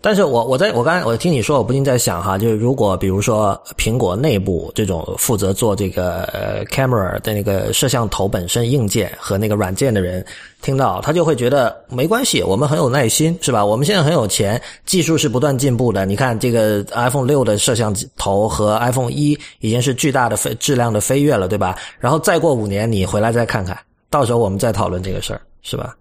[0.00, 10.24] 但是我我在我刚才我听你说，我不禁在想哈，就是如果比如说苹果内部这种负责做这个呃 camera 的那个摄像头本身硬件和那个软件的人
[10.62, 13.64] 听到，他就会觉得没关系，我们很有耐心，是吧？
[13.64, 16.06] 我们现在很有钱，技术是不断进步的。
[16.06, 21.76] 你看这个 iPhone 六的摄像头和 iPhone 一已经是巨大的飞质量的飞跃了，对吧？
[21.98, 23.76] 然后再过五年你回来再看看，
[24.08, 25.96] 到时候我们再讨论这个事儿，是吧？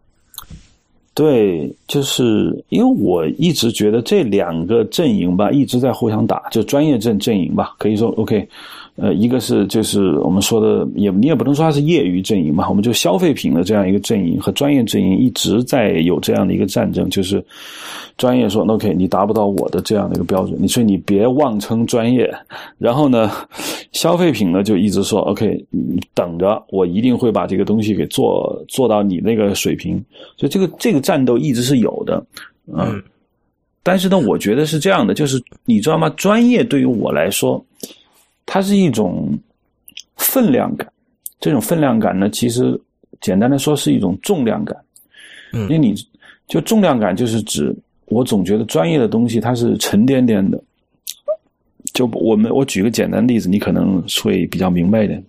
[1.15, 8.47] 对，就是因为我一直觉得这两个阵营吧，一直在互相打，就专业阵阵营吧，可以说 OK。
[8.97, 17.43] 呃，一个是就是我们说的，也你也不能说它是业余阵营嘛，我们就消费品的这样一个阵营和专业阵营一直在有这样的一个战争，就是
[18.17, 22.34] 专业说 OK，你达不到我的这样的一个标准，你所以你别妄称专业。
[22.77, 23.29] 然后呢，
[23.91, 30.01] 消费品呢就一直说 OK，你等着，我一定会把这个东西给做做到你那个水平。
[30.38, 32.25] 所以这个这个战斗一直是有的，
[32.73, 33.03] 嗯。
[33.84, 36.10] 但是呢，我觉得是这样的，就是你知道吗？
[36.12, 37.62] 专业对于我来说。
[38.45, 39.38] 它是一种
[40.17, 40.88] 分量感，
[41.39, 42.79] 这种分量感呢，其实
[43.21, 44.77] 简单的说是一种重量感。
[45.51, 45.95] 嗯，因为你
[46.47, 50.62] 就重量感就是指我总觉得专业的东西它是沉甸甸的。
[51.93, 55.23] 就我们我举个简单例子，你可能会比较明白一点。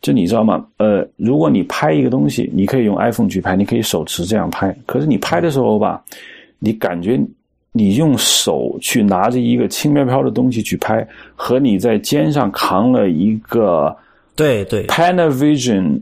[0.00, 0.66] 就你知道吗？
[0.78, 4.74] 呃，如果你拍一个东西，你可以用 iPhone 去拍，你可以手持这样拍。
[4.86, 6.02] 可是你拍的时候吧，
[6.58, 7.20] 你感觉。
[7.72, 11.06] 你用手去拿着一个轻飘飘的东西去拍，
[11.36, 13.96] 和你在肩上扛了一个
[14.34, 16.00] 对对 Panavision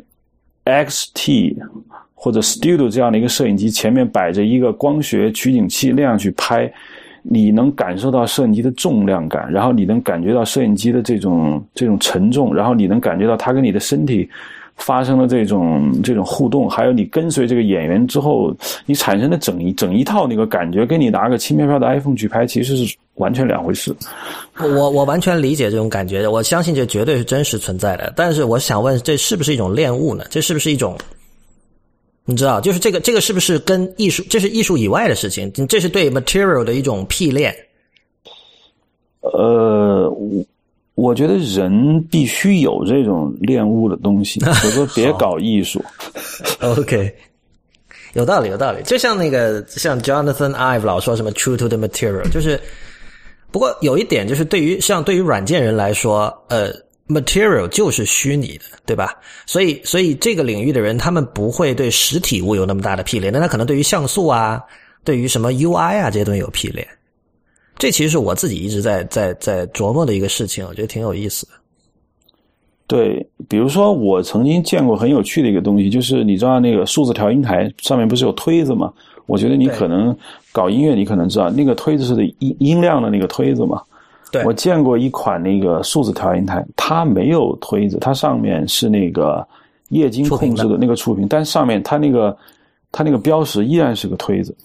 [0.64, 1.56] XT
[2.14, 6.72] 或者 Studio 这样的一个摄影机，前面摆着一个光学取景器那样去拍，
[7.22, 14.28] 你能感受到摄影机的重量感，然后你能感觉到摄影机的这种这种沉重，然后你能感觉到它跟你的身体。
[14.78, 18.54] 发生了这种这种互动，还有你跟随这个演员之后，
[18.86, 23.94] 你产生的整一整一套那个感觉，跟你拿个轻飘飘的 iPhone 去拍，其实是完全两回事。
[24.58, 28.12] 我我完全理解这种感觉，我相信这绝对是真实存在的。
[28.16, 30.24] 但是我想问，这是不是一种恋物呢？
[30.30, 30.96] 这是不是一种？
[32.24, 34.22] 你知道，就是这个这个是不是跟艺术？
[34.28, 35.50] 这是艺术以外的事情？
[35.66, 37.54] 这是对 material 的一种批恋。
[39.20, 40.14] 呃，
[40.98, 41.14] 我。
[41.14, 45.84] 觉得人必须有这种恋物的东西， 我说别搞艺术。
[46.60, 47.14] OK，
[48.14, 48.82] 有道理，有道理。
[48.84, 52.60] 就像那个像 Jonathan Ive 老说什么 “true to the material”，就是
[53.50, 56.72] 不过有一点就是对于像对于软件人来说，呃
[57.08, 59.14] ，material 就是虚拟的，对吧？
[59.46, 64.62] 所以所以这个领域的人他们不会对实体物有那么大的批恋，但他可能对于像素啊，
[65.04, 66.86] 对于什么 UI 啊这些东西有批恋。
[67.78, 71.52] 这其实是我自己一直在在在琢磨的一个事情，我觉得挺有意思的。
[72.88, 78.92] 对，比如说我曾经见过很有趣的一个东西，就是你知道那个数字调音台上面不是有推子吗？
[79.26, 80.16] 我觉得你可能
[80.52, 83.80] 搞音乐，你可能知道那个推子是的音音量的那个推子嘛。
[84.32, 89.46] 对，我见过一款那个数字调音台，它没有推子，它上面是那个
[89.90, 92.34] 液晶控制的那个触屏，但上面它那个
[92.90, 94.56] 它那个标识依然是个推子。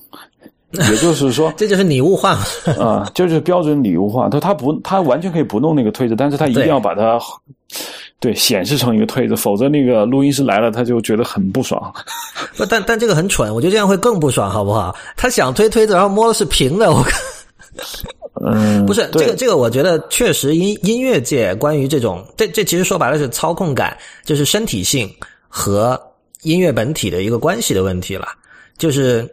[0.89, 2.39] 也就是说， 这就是拟物化
[2.79, 4.27] 啊，就是标准拟物化。
[4.27, 7.19] 他他不，他完全可以不弄那个推子，但是他一定要把它
[8.19, 11.93] 对显示成一个推子，否则那个录音师来了，他就觉得很不爽。
[12.57, 14.95] 不，但但这个很蠢，我觉得这样会更不爽，好不好？
[15.15, 17.21] 他想推推子，然后摸的是平的，我看。
[18.45, 23.95] 嗯，不是这个这个，我觉得确实音音乐界关于这种，这这其实说白了是操控感，
[24.25, 25.07] 就是身体性
[25.47, 26.01] 和
[26.41, 28.27] 音乐本体的一个关系的问题了，
[28.79, 29.29] 就是。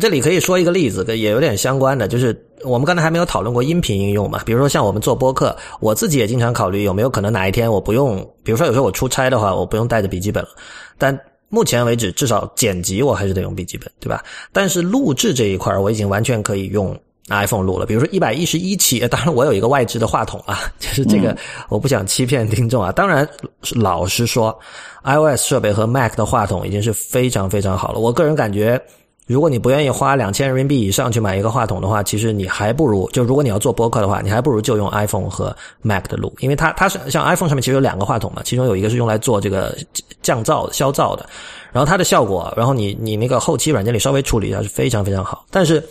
[0.00, 4.42] 这里可以说一个例子，也有点相关的，就是我们刚才还没有讨论过音频应用嘛。
[4.44, 10.50] 比如说像我们做播客，我自己也经常考虑有没有可能哪一天我不用，比如说有时候我出差的话，我不用带着笔记本了。
[10.98, 11.18] 但
[11.48, 14.22] 目前为止，至少剪辑我还是得用笔记本，对吧？
[14.52, 16.96] 但是录制这一块我已经完全可以用
[17.28, 17.84] iPhone 录了。
[17.84, 21.36] 比如说一百一十一期，当然我有一个外置的话筒啊，就是这个
[21.70, 22.92] 我不想欺骗听众啊。
[22.92, 23.28] 当然，
[23.72, 24.56] 老实说
[25.02, 27.98] ，iOS 设备和 Mac 的话筒已经是非常非常好了。
[27.98, 28.80] 我个人感觉。
[29.28, 39.76] 如果你不愿意花两千人民币以上去买一个话筒的话，其实你还不如就如果你要做播客的话，你还不如就用 iPhone 和 Mac 的录，因为它它是像 iPhone 上面其实有两个话筒嘛，其中有一个是用来做这个
[40.22, 41.28] 降噪消噪的，
[41.70, 45.82] 然后它的效果，然后你你那个后期软件里稍微处理一下是非常非常好，但是。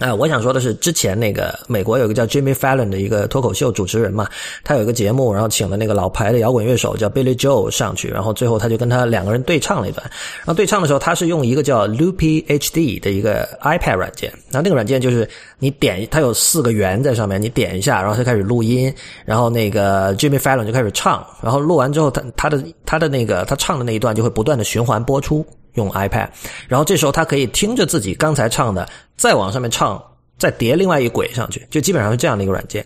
[0.00, 4.26] 哎，我想说的是，之前那个美国有一个叫 Jimmy Fallon 的一个脱口秀主持人嘛，
[4.64, 10.02] 他有一个节目，然后请了那个老牌的摇滚乐手叫 Billy Joel 上去，然后最后他就跟他两个人对唱了一段。
[10.38, 15.28] 然后对唱的时候，他是用一个叫 Loopy HD 的一个 iPad 软件，然后那个软件就是
[15.58, 18.90] 你点，它有四个圆在上面，你点一下，然后它开始录音，
[19.26, 25.44] 然后那个 Jimmy Fallon 就开始唱，然后录完之后，他他的他的那个他唱的那一段就会不断的循环播出。
[25.74, 26.28] 用 iPad，
[26.68, 30.02] 然后这时候他可以听着自己刚才唱的，再往上面唱，
[30.38, 32.84] 再叠另外一轨上去，就基本上是这样的一个软件。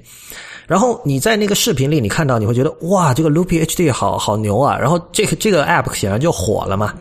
[0.67, 4.79] 然后你在那个视频里，你看到你会觉得哇，这个 Loopy HD 好好牛啊！
[4.79, 6.95] 然后这个这个 App 显然就火了嘛。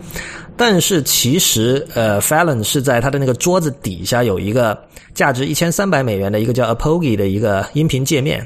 [0.58, 4.78] 但是其实呃，Fallon 是在他的那个桌子底下有一个
[5.14, 8.46] 价值一千三百美元的一个叫 Apogee 的一个音频界面，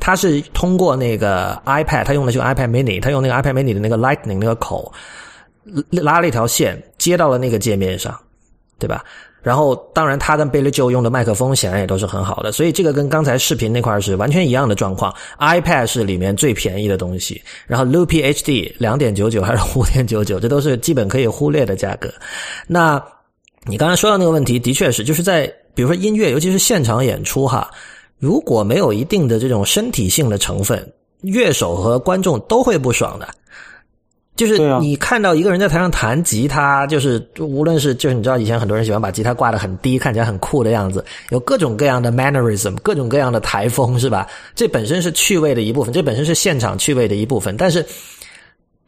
[0.00, 4.92] 他是通过那个 iPad，他用的是 iPad Mini，他用那个 iPad Mini 的那个 Lightning 那个口。
[5.90, 8.18] 拉了一条线接到了那个界面上，
[8.78, 9.04] 对吧？
[9.42, 15.14] 然后当然他跟 Billy Joe 用的麦克风显然也都是很好的，所以这个跟刚才视频那块是完全一样的状况。
[15.38, 22.10] iPad 是里面最便宜的东西，然后 Loopy HD 两点九九还是五点九九，这都是基本可以忽略的价格。
[22.66, 23.02] 那
[23.66, 27.70] 你刚才说到那个问题，的确是就是在比如说音乐，尤其是现场演出哈，
[28.18, 30.90] 如果没有一定的这种身体性的成分，
[31.20, 33.28] 乐手和观众都会不爽的。
[34.36, 44.26] 就是你看到一个人在台上弹吉他，就是无论是就是你知道以前很多人喜欢把吉他挂得很低，看起来很酷的样子，有各种各样的 mannerism，各种各样的台风，是吧？
[44.54, 47.56] 这本身是趣味的一部分，这本身是现场趣味的一部分。
[47.56, 47.86] 但是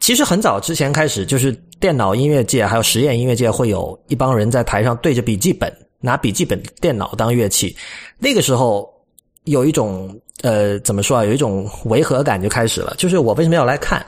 [0.01, 5.71] 其实很早之前开始，就是电脑音乐界还有实验音乐界会有一帮人在台上对着笔记本，
[6.01, 7.73] 拿笔记本电脑当乐器，
[8.19, 8.85] 那个时候
[9.45, 14.05] 有一种呃怎么说啊，有一种违和感就开始了，就是我为什么要来看？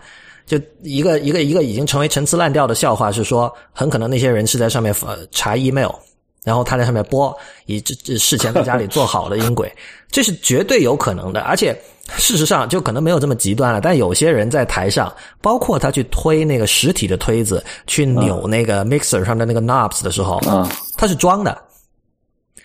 [0.49, 4.93] 就一个一个一个已经成为陈词滥调的笑话是说，很可能那些人是在上面
[5.29, 5.91] 查 email，
[6.43, 7.31] 然后他在上面播，
[7.67, 9.71] 以这这事前在家里做好的音轨，
[10.09, 11.41] 这是绝对有可能的。
[11.41, 11.79] 而且
[12.17, 20.41] 事实上就可能没有这么极端了，但有些人在台上，包括他去推那个实体的推子，去扭那个 mixer 上的那个 knobs 的时候，
[20.97, 21.55] 他是装的。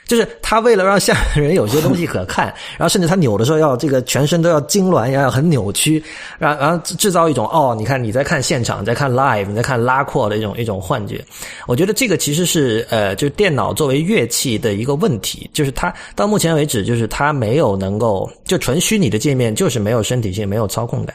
[0.06, 2.46] 就是他为了让下面人有些东西可看，
[2.78, 6.02] 然后甚至他扭的时候要这个全身都要痉挛，要很扭曲，
[6.38, 11.24] 然然后制造一种哦，你看你在看现场，在看 live，你在看拉阔的一种一种幻觉。
[11.66, 21.14] 我觉得这个其实是呃，就是电脑作为乐器的一个问题，就是它到目前为止，就是它没有能够就纯虚拟的界面，就是没有身体性，没有操控感。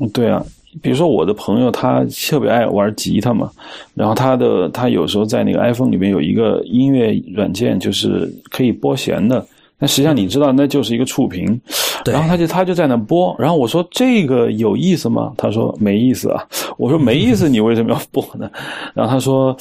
[0.00, 0.42] 嗯，对啊。
[0.82, 3.50] 比如说我的朋友他特别爱玩吉他嘛，
[3.94, 9.44] 然后他的他有时候在那个 iPhone 里面有一个音乐软件，就是可以拨弦的。
[9.80, 11.60] 那实际上你知道那就是一个触屏，
[12.04, 13.34] 然后他就他就在那拨。
[13.38, 15.32] 然后我说这个有意思吗？
[15.36, 16.44] 他说没意思啊。
[16.76, 18.50] 我说没意思，你为什么要拨呢？
[18.92, 19.56] 然后他说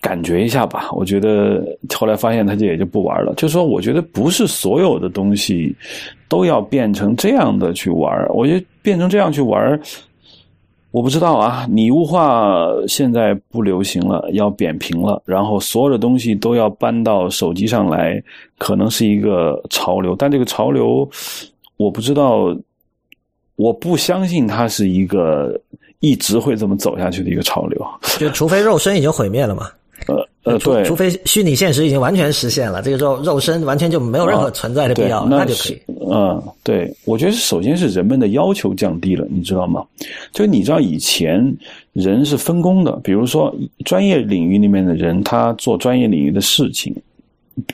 [0.00, 0.88] 感觉一下吧。
[0.92, 1.62] 我觉得
[1.94, 3.34] 后来发现他就也就不玩了。
[3.34, 5.76] 就是说，我觉得不是所有的东西
[6.26, 8.26] 都要变成这样的去玩。
[8.30, 9.78] 我觉得变成这样去玩。
[10.90, 18.20] 我不知道啊，拟物化现在不流行了，要扁平了，然后所有的东西都要搬到手机上来，
[18.58, 21.08] 可能是一个潮流，但这个潮流，
[21.76, 22.56] 我不知道，
[23.54, 25.60] 我不相信它是一个
[26.00, 27.86] 一直会这么走下去的一个潮流，
[28.18, 29.70] 就除非肉身已经毁灭了嘛。
[30.42, 35.78] 呃呃，对，除非虚拟现实已经完全实现了，这个肉肉身完全就没有任何存在的必要，那就可以。
[36.10, 39.84] 嗯，对，我觉得首先是人们的要求降低了，你知道吗？
[40.32, 41.54] 就你知道以前
[41.92, 46.94] 人是分工的，比如说专业领域里面的人，他做专业领域的事情，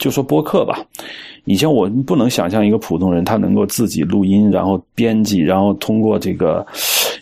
[0.00, 0.84] 就说播客吧。
[1.44, 6.66] 以前我们不能想象一个普通人他能够自己录音，然后编辑，然后通过这个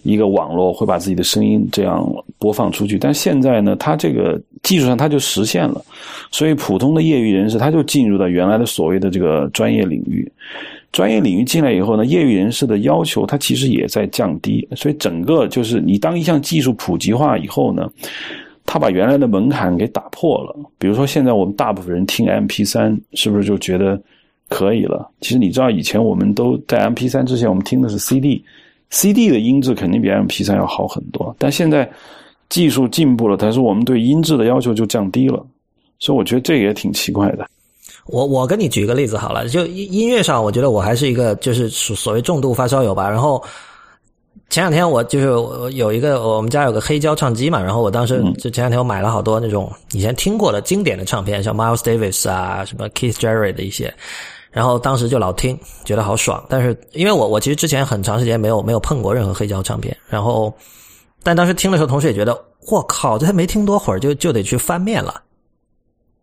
[0.04, 2.96] 一个网络会把自己的声音这样播放出去。
[2.96, 5.84] 但现在呢，它这个技术上它就实现了，
[6.30, 10.30] 所以普通的业余人士他就进入到原来的所谓的这个专业领域。
[10.92, 14.64] 专业领域进来以后呢，业余人士的要求它其实也在降低。
[14.76, 17.90] 所以整个就是你当一项技术普及化以后呢。
[18.66, 20.56] 它把原来的门槛给打破了。
[20.78, 24.00] 比如说，现在我们大部分人听 M P 三，是不是就觉得
[24.48, 25.06] 可以了？
[25.20, 28.42] 其实你知道，以前我们都在 M P 三之前，我们听的是 CD
[28.90, 31.34] D，C D 的音质肯定比 M P 三要好很多。
[31.38, 31.90] 但现在
[32.48, 35.44] 技术进步了，但是我们对音质的要求就降低了，
[35.98, 37.46] 所以我觉得这也挺奇怪的。
[38.06, 43.08] 我我跟你举个例子好了，就音音乐上，我觉得我还是一个就是所所谓重度发烧友吧。
[43.08, 43.42] 然后
[44.50, 53.92] 前两天我就是有一个我们家有个黑胶唱机嘛，然后我当时就前两天我买了好多那种以前听过的经典的唱片，像 Miles Davis 啊，什么 Keith Jarrett 的一些，
[54.54, 56.42] 然后当时就老听，觉得好爽。
[56.48, 60.54] 但是因为我我其实之前很长时间没有没有碰过任何黑胶唱片，然后
[61.22, 62.40] 但当时听的时候，同时也觉得
[62.70, 65.20] 我靠，这还没听多会儿就就得去翻面了。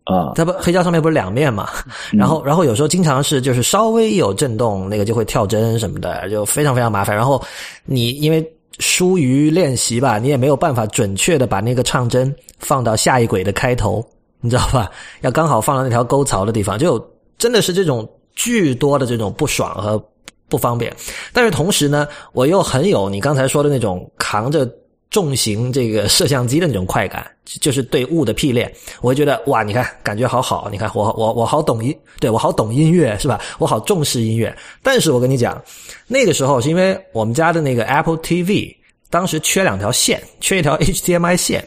[0.04, 1.68] 啊，它不黑胶上面不是两面嘛？
[2.10, 7.14] 然后，然后有时候经常是就是稍微有震动，那个就会跳针什么的，就非常非常麻烦。
[7.14, 7.40] 然后
[7.84, 8.44] 你因为
[8.80, 14.04] 疏于练习吧，你也没有办法准确的把那个唱针放到下一轨的开头，
[14.40, 14.90] 你知道吧？
[15.20, 16.98] 要刚好放到那条沟槽的地方，就
[17.38, 20.02] 真的是这种巨多的这种不爽和
[20.48, 20.94] 不方便。
[21.32, 24.68] 但是同时呢，我又很有你刚才说的那种扛着。
[25.12, 28.72] 重型这个摄像机的那种快感，就是对物的批练，
[29.02, 33.38] 我会觉得哇，你看感觉好好，你看我我我好懂音，对我好懂音乐是吧？
[33.58, 34.56] 我好重视音乐。
[34.82, 35.62] 但是我跟你讲，
[36.06, 38.74] 那个时候是因为我们家的那个 Apple TV
[39.10, 41.62] 当时缺两条线，缺一条 HDMI 线。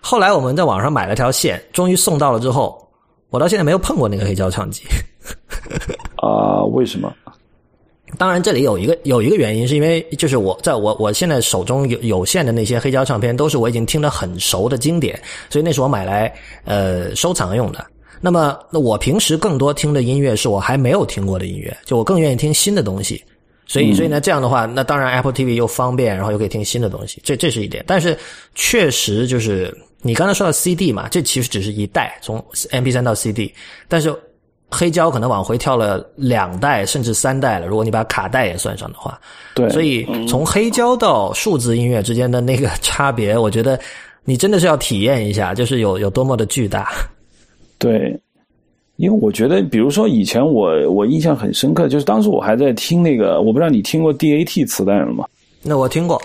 [0.00, 2.84] 后来我们在网上买了条线，终于送到了之后，
[3.28, 4.82] 我到现在没有碰过那个黑胶唱机。
[6.16, 6.64] 啊？
[6.64, 7.12] 为什么？
[8.18, 15.16] 当然，这里有一个有一个原因，是因为就是我在我我现在手中有有限的那些黑胶唱片，都是我已经听得很熟的经典，
[15.48, 16.32] 所以那是我买来
[16.64, 17.86] 呃收藏用的。
[18.20, 23.22] 那么，那我平时更多听的音乐是我还没有听过的音乐，就我更愿意听新的东西。
[23.64, 27.84] 所以，所以呢，这样的话，那当然 Apple TV 又方便，然后又可以听新的东西，这这是一点。
[27.86, 28.18] 但是，
[28.56, 33.54] 确实就是你刚才说到 CD 嘛，这其实只是一代从 MP3 到 CD，
[33.86, 34.12] 但是。
[34.70, 39.20] 黑胶可能往回跳了两代甚至三代了，如果你把卡带也算上的话。
[39.54, 43.78] 对，所以从黑胶到数字音乐之间的那个差别，我觉得
[44.24, 46.88] 你真的是要体验一下，就是有有多么的巨大。
[47.78, 48.16] 对，
[48.96, 55.24] 因为我觉得，比如说以前我我印象很深刻，就是当时我还在听那个，我不知道你听过 DAT 磁带了吗？
[55.62, 56.20] 那我听过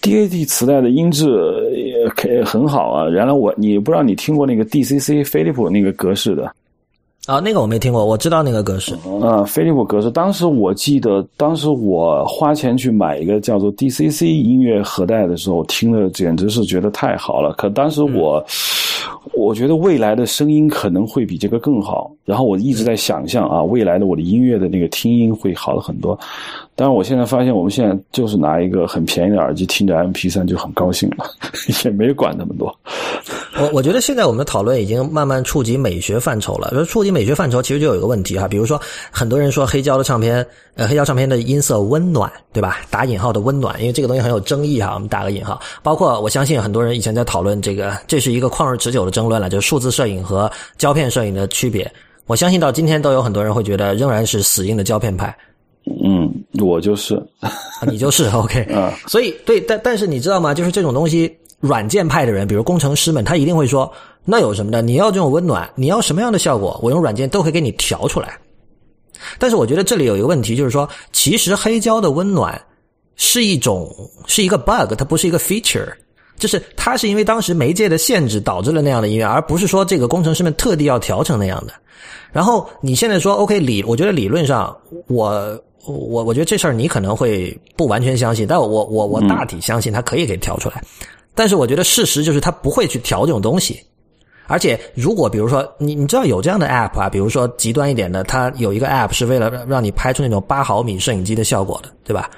[0.00, 1.26] ，DAT 磁带的音质
[1.76, 3.08] 也可很好啊。
[3.10, 6.50] 原来我你不知道你听过那个 DCC 飞利浦那个格式的。
[7.28, 8.94] 啊，那个我没听过，我知道那个格式。
[9.22, 10.10] 啊，飞利浦格式。
[10.10, 17.52] 当时我记得，当时我花钱去买一个叫做 DCC 音乐盒带的时候，听的简直是觉得太好了。
[17.58, 18.42] 可当时我，
[19.34, 22.10] 我觉得未来的声音可能会比这个更好。
[22.24, 26.18] 然后我一直在想象啊，未来的我的音乐的那个听音会好了很多。
[26.74, 31.26] 但是我现在发现，我们现在就是拿一个很便宜的耳机听着 MP 三就很高兴了，
[31.84, 32.74] 也没管那么多。
[33.60, 36.70] 我我觉得现在我们的讨论已经慢慢触及美学范畴了。
[36.72, 38.80] 说触及美学范畴，其实就有一个问题哈，比如说
[39.10, 42.78] 很多人说黑胶的唱片，呃，黑胶唱片的音色温暖，对吧？
[42.90, 45.60] 打引号的温暖，因为这个东西很有争议哈，我们打个引号。
[45.82, 51.90] 包括我相信很多人以前在讨论这个，这是一个旷日持久的争论了，就是数字摄影和胶片摄影的区别。
[52.26, 55.34] 我相信到今天都有很多人会觉得仍然是死硬的胶片派。
[56.04, 56.30] 嗯，
[56.62, 57.18] 我就是，
[57.90, 58.92] 你就是 OK 啊。
[59.06, 60.52] 所以对，但但是你知道吗？
[60.52, 63.92] 就是这种东西，软件派的人，比如工程师们，他一定会说，
[64.24, 64.80] 那有什么的？
[64.80, 66.78] 你要这种温暖，你要什么样的效果？
[66.82, 68.38] 我用软件都可以给你调出来。
[69.38, 72.60] 但是我觉得这里有一个问题，就是说，其实黑胶的温暖
[73.16, 73.92] 是一种
[74.26, 75.88] 是一个 bug，它不是一个 feature，
[76.36, 81.72] 就是它是因为当时媒介的限制导致了那样的音乐，而不是说这个工程师们特地要调成那样的。
[82.30, 85.60] 然后你现在说 OK 理，我觉得理论上我。
[85.86, 90.84] 我我觉得这事儿你可能会不完全相信，但我我我大体相信它可以给调出来。
[91.34, 93.80] 但是我觉得事实就是它不会去调这种东西。
[94.46, 102.30] 而且如果比如说你你知道有这样的 app 啊，比如说极端一点的，它有一个 app 是为了让你拍出那种八毫米摄影机的效果的，对吧？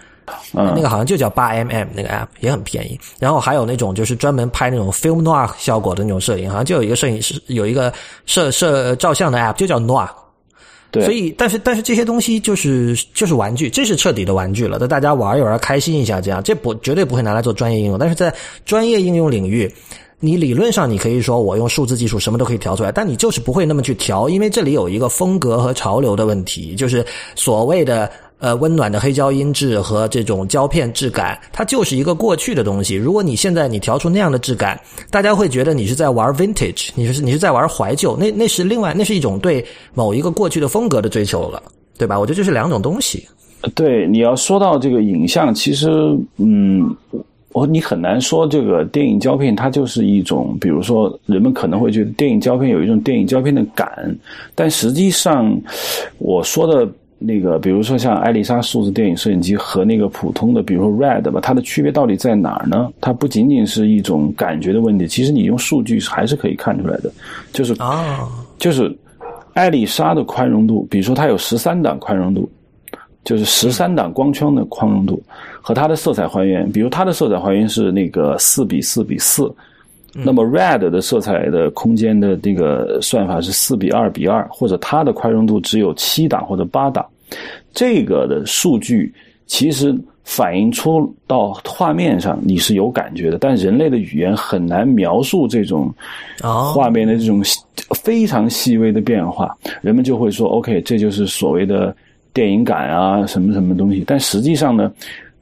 [0.52, 2.98] 那个好像就叫八 mm 那个 app 也很便宜。
[3.18, 7.92] 然后还有那种就是专门拍那种 film noir 效果的那种摄影，好像就有一个摄影师有一个
[8.26, 10.08] 摄摄照相的 app 就叫 noir。
[10.92, 14.78] 所以，但是，但是这些东西就是就是玩具，这是彻底的玩具了。
[14.80, 17.98] 那大家玩一玩，开心一下，这样这不绝对不会拿来做专业应用。
[17.98, 18.34] 但是在
[18.64, 19.72] 专业应用领域，
[20.18, 27.04] 你理论上你可以说我用数字技术什么都可以调出来，但你就是不会那么去调，因为这里有一个风格和潮流的问题，就是
[27.36, 28.10] 所谓的。
[28.40, 32.94] 呃，温暖的黑胶音质和这种胶片质感，它就是一个过去的东西。
[32.94, 34.80] 如果你现在你调出那样的质感，
[35.10, 39.62] 大家会觉得你是在玩 vintage，你是你是在玩怀旧，那那是另外那是一种对
[39.92, 41.62] 某一个过去的风格的追求了，
[41.98, 42.18] 对吧？
[42.18, 43.28] 我觉得这是两种东西。
[43.74, 45.90] 对，你要说到这个影像，其实，
[46.38, 46.96] 嗯，
[47.52, 54.16] 我你很难说这个电影胶片它就是一种，比如说人们可能会觉得电影胶片有一种电影胶片的感，
[54.54, 55.54] 但实际上
[56.16, 56.90] 我说的。
[57.22, 62.90] 那个，比如说像艾丽莎数字电影摄影机和那个普通的，比如说 RED 吧，它的区别到底在哪儿呢？
[62.98, 67.12] 它不仅仅是一种感觉的问题，其实你用数据还是可以看出来的，
[67.52, 68.26] 就是啊，
[68.58, 68.96] 就是
[69.52, 72.50] 艾丽莎的宽容度，比如说它有十三档宽容度，
[73.22, 75.22] 就是十三档光圈的宽容度，
[75.60, 79.54] 和它的色彩还原，比如它的色彩还原是那个四比四比四。
[80.12, 87.06] 那么 Red 的色彩的空间的这个算法是四比二比二，或者它的宽容度只有七档或者八档，
[87.72, 89.12] 这个的数据
[89.46, 95.92] 其实反映出到画面上你是有感觉的，但人类的语言很难描述这种
[96.40, 97.42] 画面的这种
[98.02, 101.94] 非常细微的变化，人们就会说 OK，这就是所谓的
[102.32, 104.92] 电影感啊，什么什么东西，但实际上呢？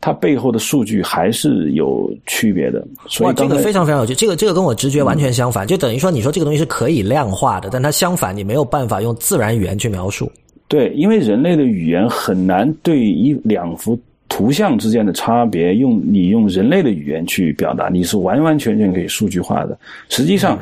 [0.01, 4.14] 它背后的数据还是有区别的，所以，这个非常非常有趣。
[4.14, 10.30] 这个这个跟我直觉完全相反，就等于说你说这个东西是可以量化的，但它相反，你没有办法用自然语言去描述。
[10.68, 19.76] 对，因为人类的语言很难对一两幅图像之间的差别用你用人类的语言去表达，你是完完全全可以数据化的。
[20.09, 20.57] 实际上，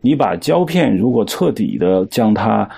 [0.00, 2.68] 你把胶片如果彻底的将它。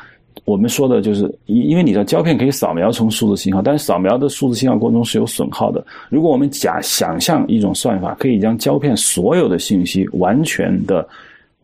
[0.48, 5.84] 我们说的就是，因因为你的胶片可以扫描成数字信号，但是扫描的数字信号过程中是有损耗的。
[6.08, 11.06] 如果我们假想象一种算法，可以将胶片所有的信息完全的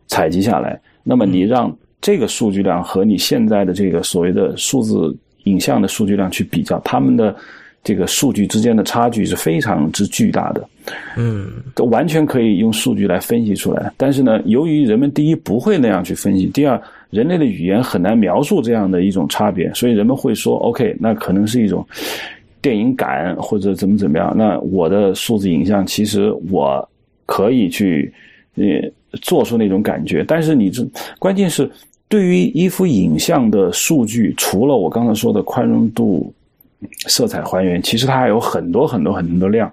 [0.05, 7.35] 采集下来，那么你让这个数据量和你现在的这个所谓的数字影像的数据量去比较，它们的
[7.83, 10.63] 这个数据之间的差距是非常之巨大的。
[11.17, 13.91] 嗯，都完全可以用数据来分析出来。
[13.97, 16.79] 但是呢，由于人们第一不会那样去分析，第二。
[17.09, 21.85] 人类的语言很难描述这样的一种差别，所以人们会说：“OK，那可能是一种
[22.61, 26.87] 电影感或者怎么怎么样。”那我的数字影像其实我
[27.25, 28.11] 可以去
[28.55, 28.63] 呃
[29.21, 30.85] 做出那种感觉，但是你这
[31.19, 31.69] 关键是
[32.07, 36.33] 对于一幅影像的数据，除了我刚才说的宽容度、
[37.07, 39.71] 色彩还原，其实它还有很多很多很多的量。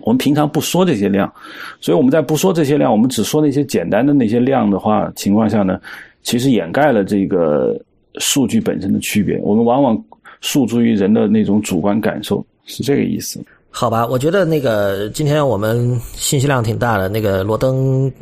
[0.00, 1.32] 我们平常不说这些量，
[1.80, 5.80] 所以我们在不说这些量，我们只说那些简单的那些量的话情况下呢？
[6.22, 7.78] 其实掩盖了这个
[8.18, 10.04] 数据本身的区别，我们往往
[10.40, 13.42] 诉诸于人的那种主观感受，是这个意思。
[13.74, 18.12] 好吧，我觉得那个今天我们信息量挺大的，那个罗登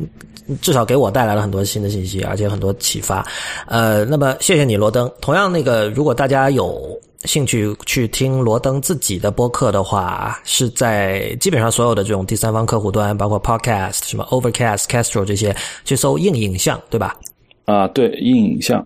[0.61, 3.27] 至少给我带来了很多新的信息，而且很多启发。
[3.67, 5.11] 呃，那么谢谢你，罗登。
[5.21, 6.81] 同样，那个如果大家有
[7.25, 17.17] 兴趣去听罗登自己的播客的话，是在基本上所有的这种第三方客户端，包括 Podcast、什么 Overcast、Castro 这些，去搜硬影像，对吧？
[17.71, 18.85] 啊，对，硬影像，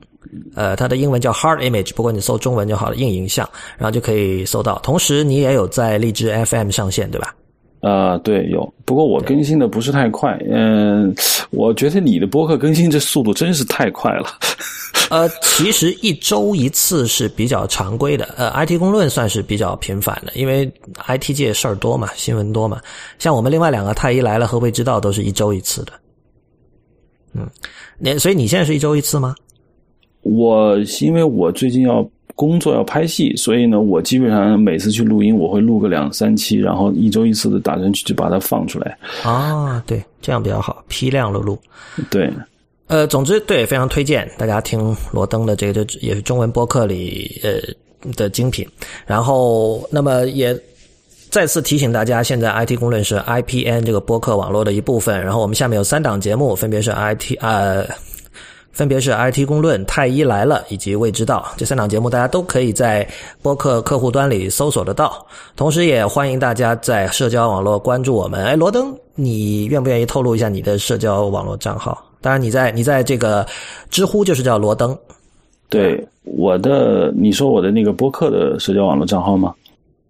[0.55, 4.79] 呃，它的英文叫 Hard Image，不过你搜中文就好了，硬影像，然后就可以搜到。
[4.83, 7.35] 同时，你也有在荔枝 FM 上线，对吧？
[7.81, 8.73] 啊，对，有。
[8.85, 11.15] 不过我更新的不是太快，嗯，
[11.51, 14.27] 我觉得你的播客更新这速度真是太快了。
[15.11, 20.71] 呃，其实一周一次是比较常规的，呃，IT 公论算是比较频繁的，因为
[21.07, 22.81] IT 界事儿多嘛，新闻多嘛。
[23.19, 25.93] 像我们另外两个太医来了和未知道都是一周一次的。
[27.35, 27.49] 嗯，
[27.99, 29.35] 那所以你现在是一周一次吗？
[30.23, 38.97] 我因为我最近要工作要拍戏，所以呢，我基本上每次去录音，我会录个两三期，然后一周一次的打算去就把它放出来。
[39.23, 41.59] 啊，对，这样比较好，批量的录。
[42.11, 42.33] 对，
[42.87, 48.67] 呃，总之对，非常推荐大家听罗登的这个，就也是中文播客里呃的精品。
[49.07, 50.59] 然后，那么也。
[51.35, 55.21] 再次提醒大家，现在 IT 公论是 IPN 这个播客网络的一部分。
[55.21, 57.85] 然后我们下面有三档节目，分别是 IT 呃，
[58.71, 63.05] 分别是 IT 公论、太医来了以及未知道这三档节目，大家都可以在
[63.43, 65.27] 播客客户端里搜索得到。
[65.57, 68.45] 同时，也欢迎大家在社交网络关注我们。
[68.45, 72.01] 哎，罗登，你愿不愿意透露一下你的社交网络账号？
[72.21, 73.45] 当然，你在你在这个
[73.91, 74.97] 知乎就是叫罗登。
[75.69, 79.53] 对，我的你说我的那个播客的社交网络账号吗？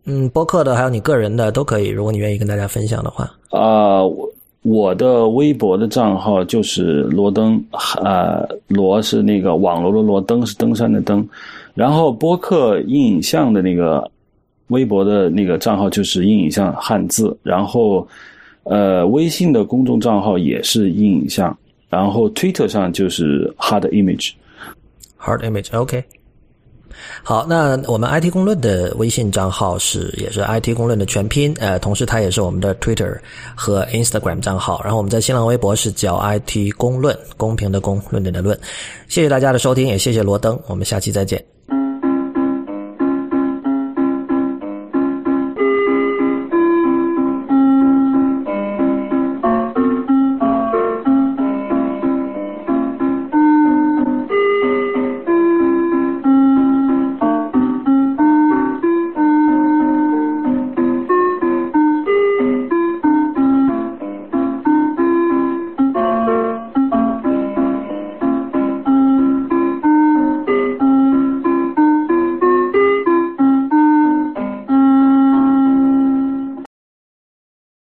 [0.07, 3.24] 嗯，播客的还有你个人的都可以，如果你愿意跟大家分享的话。
[3.50, 4.30] 啊，我
[4.62, 11.26] 我的微博的账号就是罗登，啊，罗是那个网络的罗，登是登山的登，
[11.74, 14.11] 然后播客硬影像的那个
[14.68, 18.07] 微博的那个账号就是阴影像汉字，然后
[18.64, 21.57] 呃，微信的公众账号也是阴影像，
[21.88, 26.05] 然后 Twitter 上就是 Hard Image，Hard Image，OK。
[27.22, 33.18] 好，那我们 IT 公论的微信账号是也是 IT 公论的全拼，呃，同时它也是我们的 Twitter
[33.55, 34.80] 和 Instagram 账号。
[34.82, 38.59] 然后我们在新浪微博是叫 IT 公论，公平的公，论点的论。
[39.09, 41.53] 谢谢大家的收听，也谢谢罗登，我们下期再见。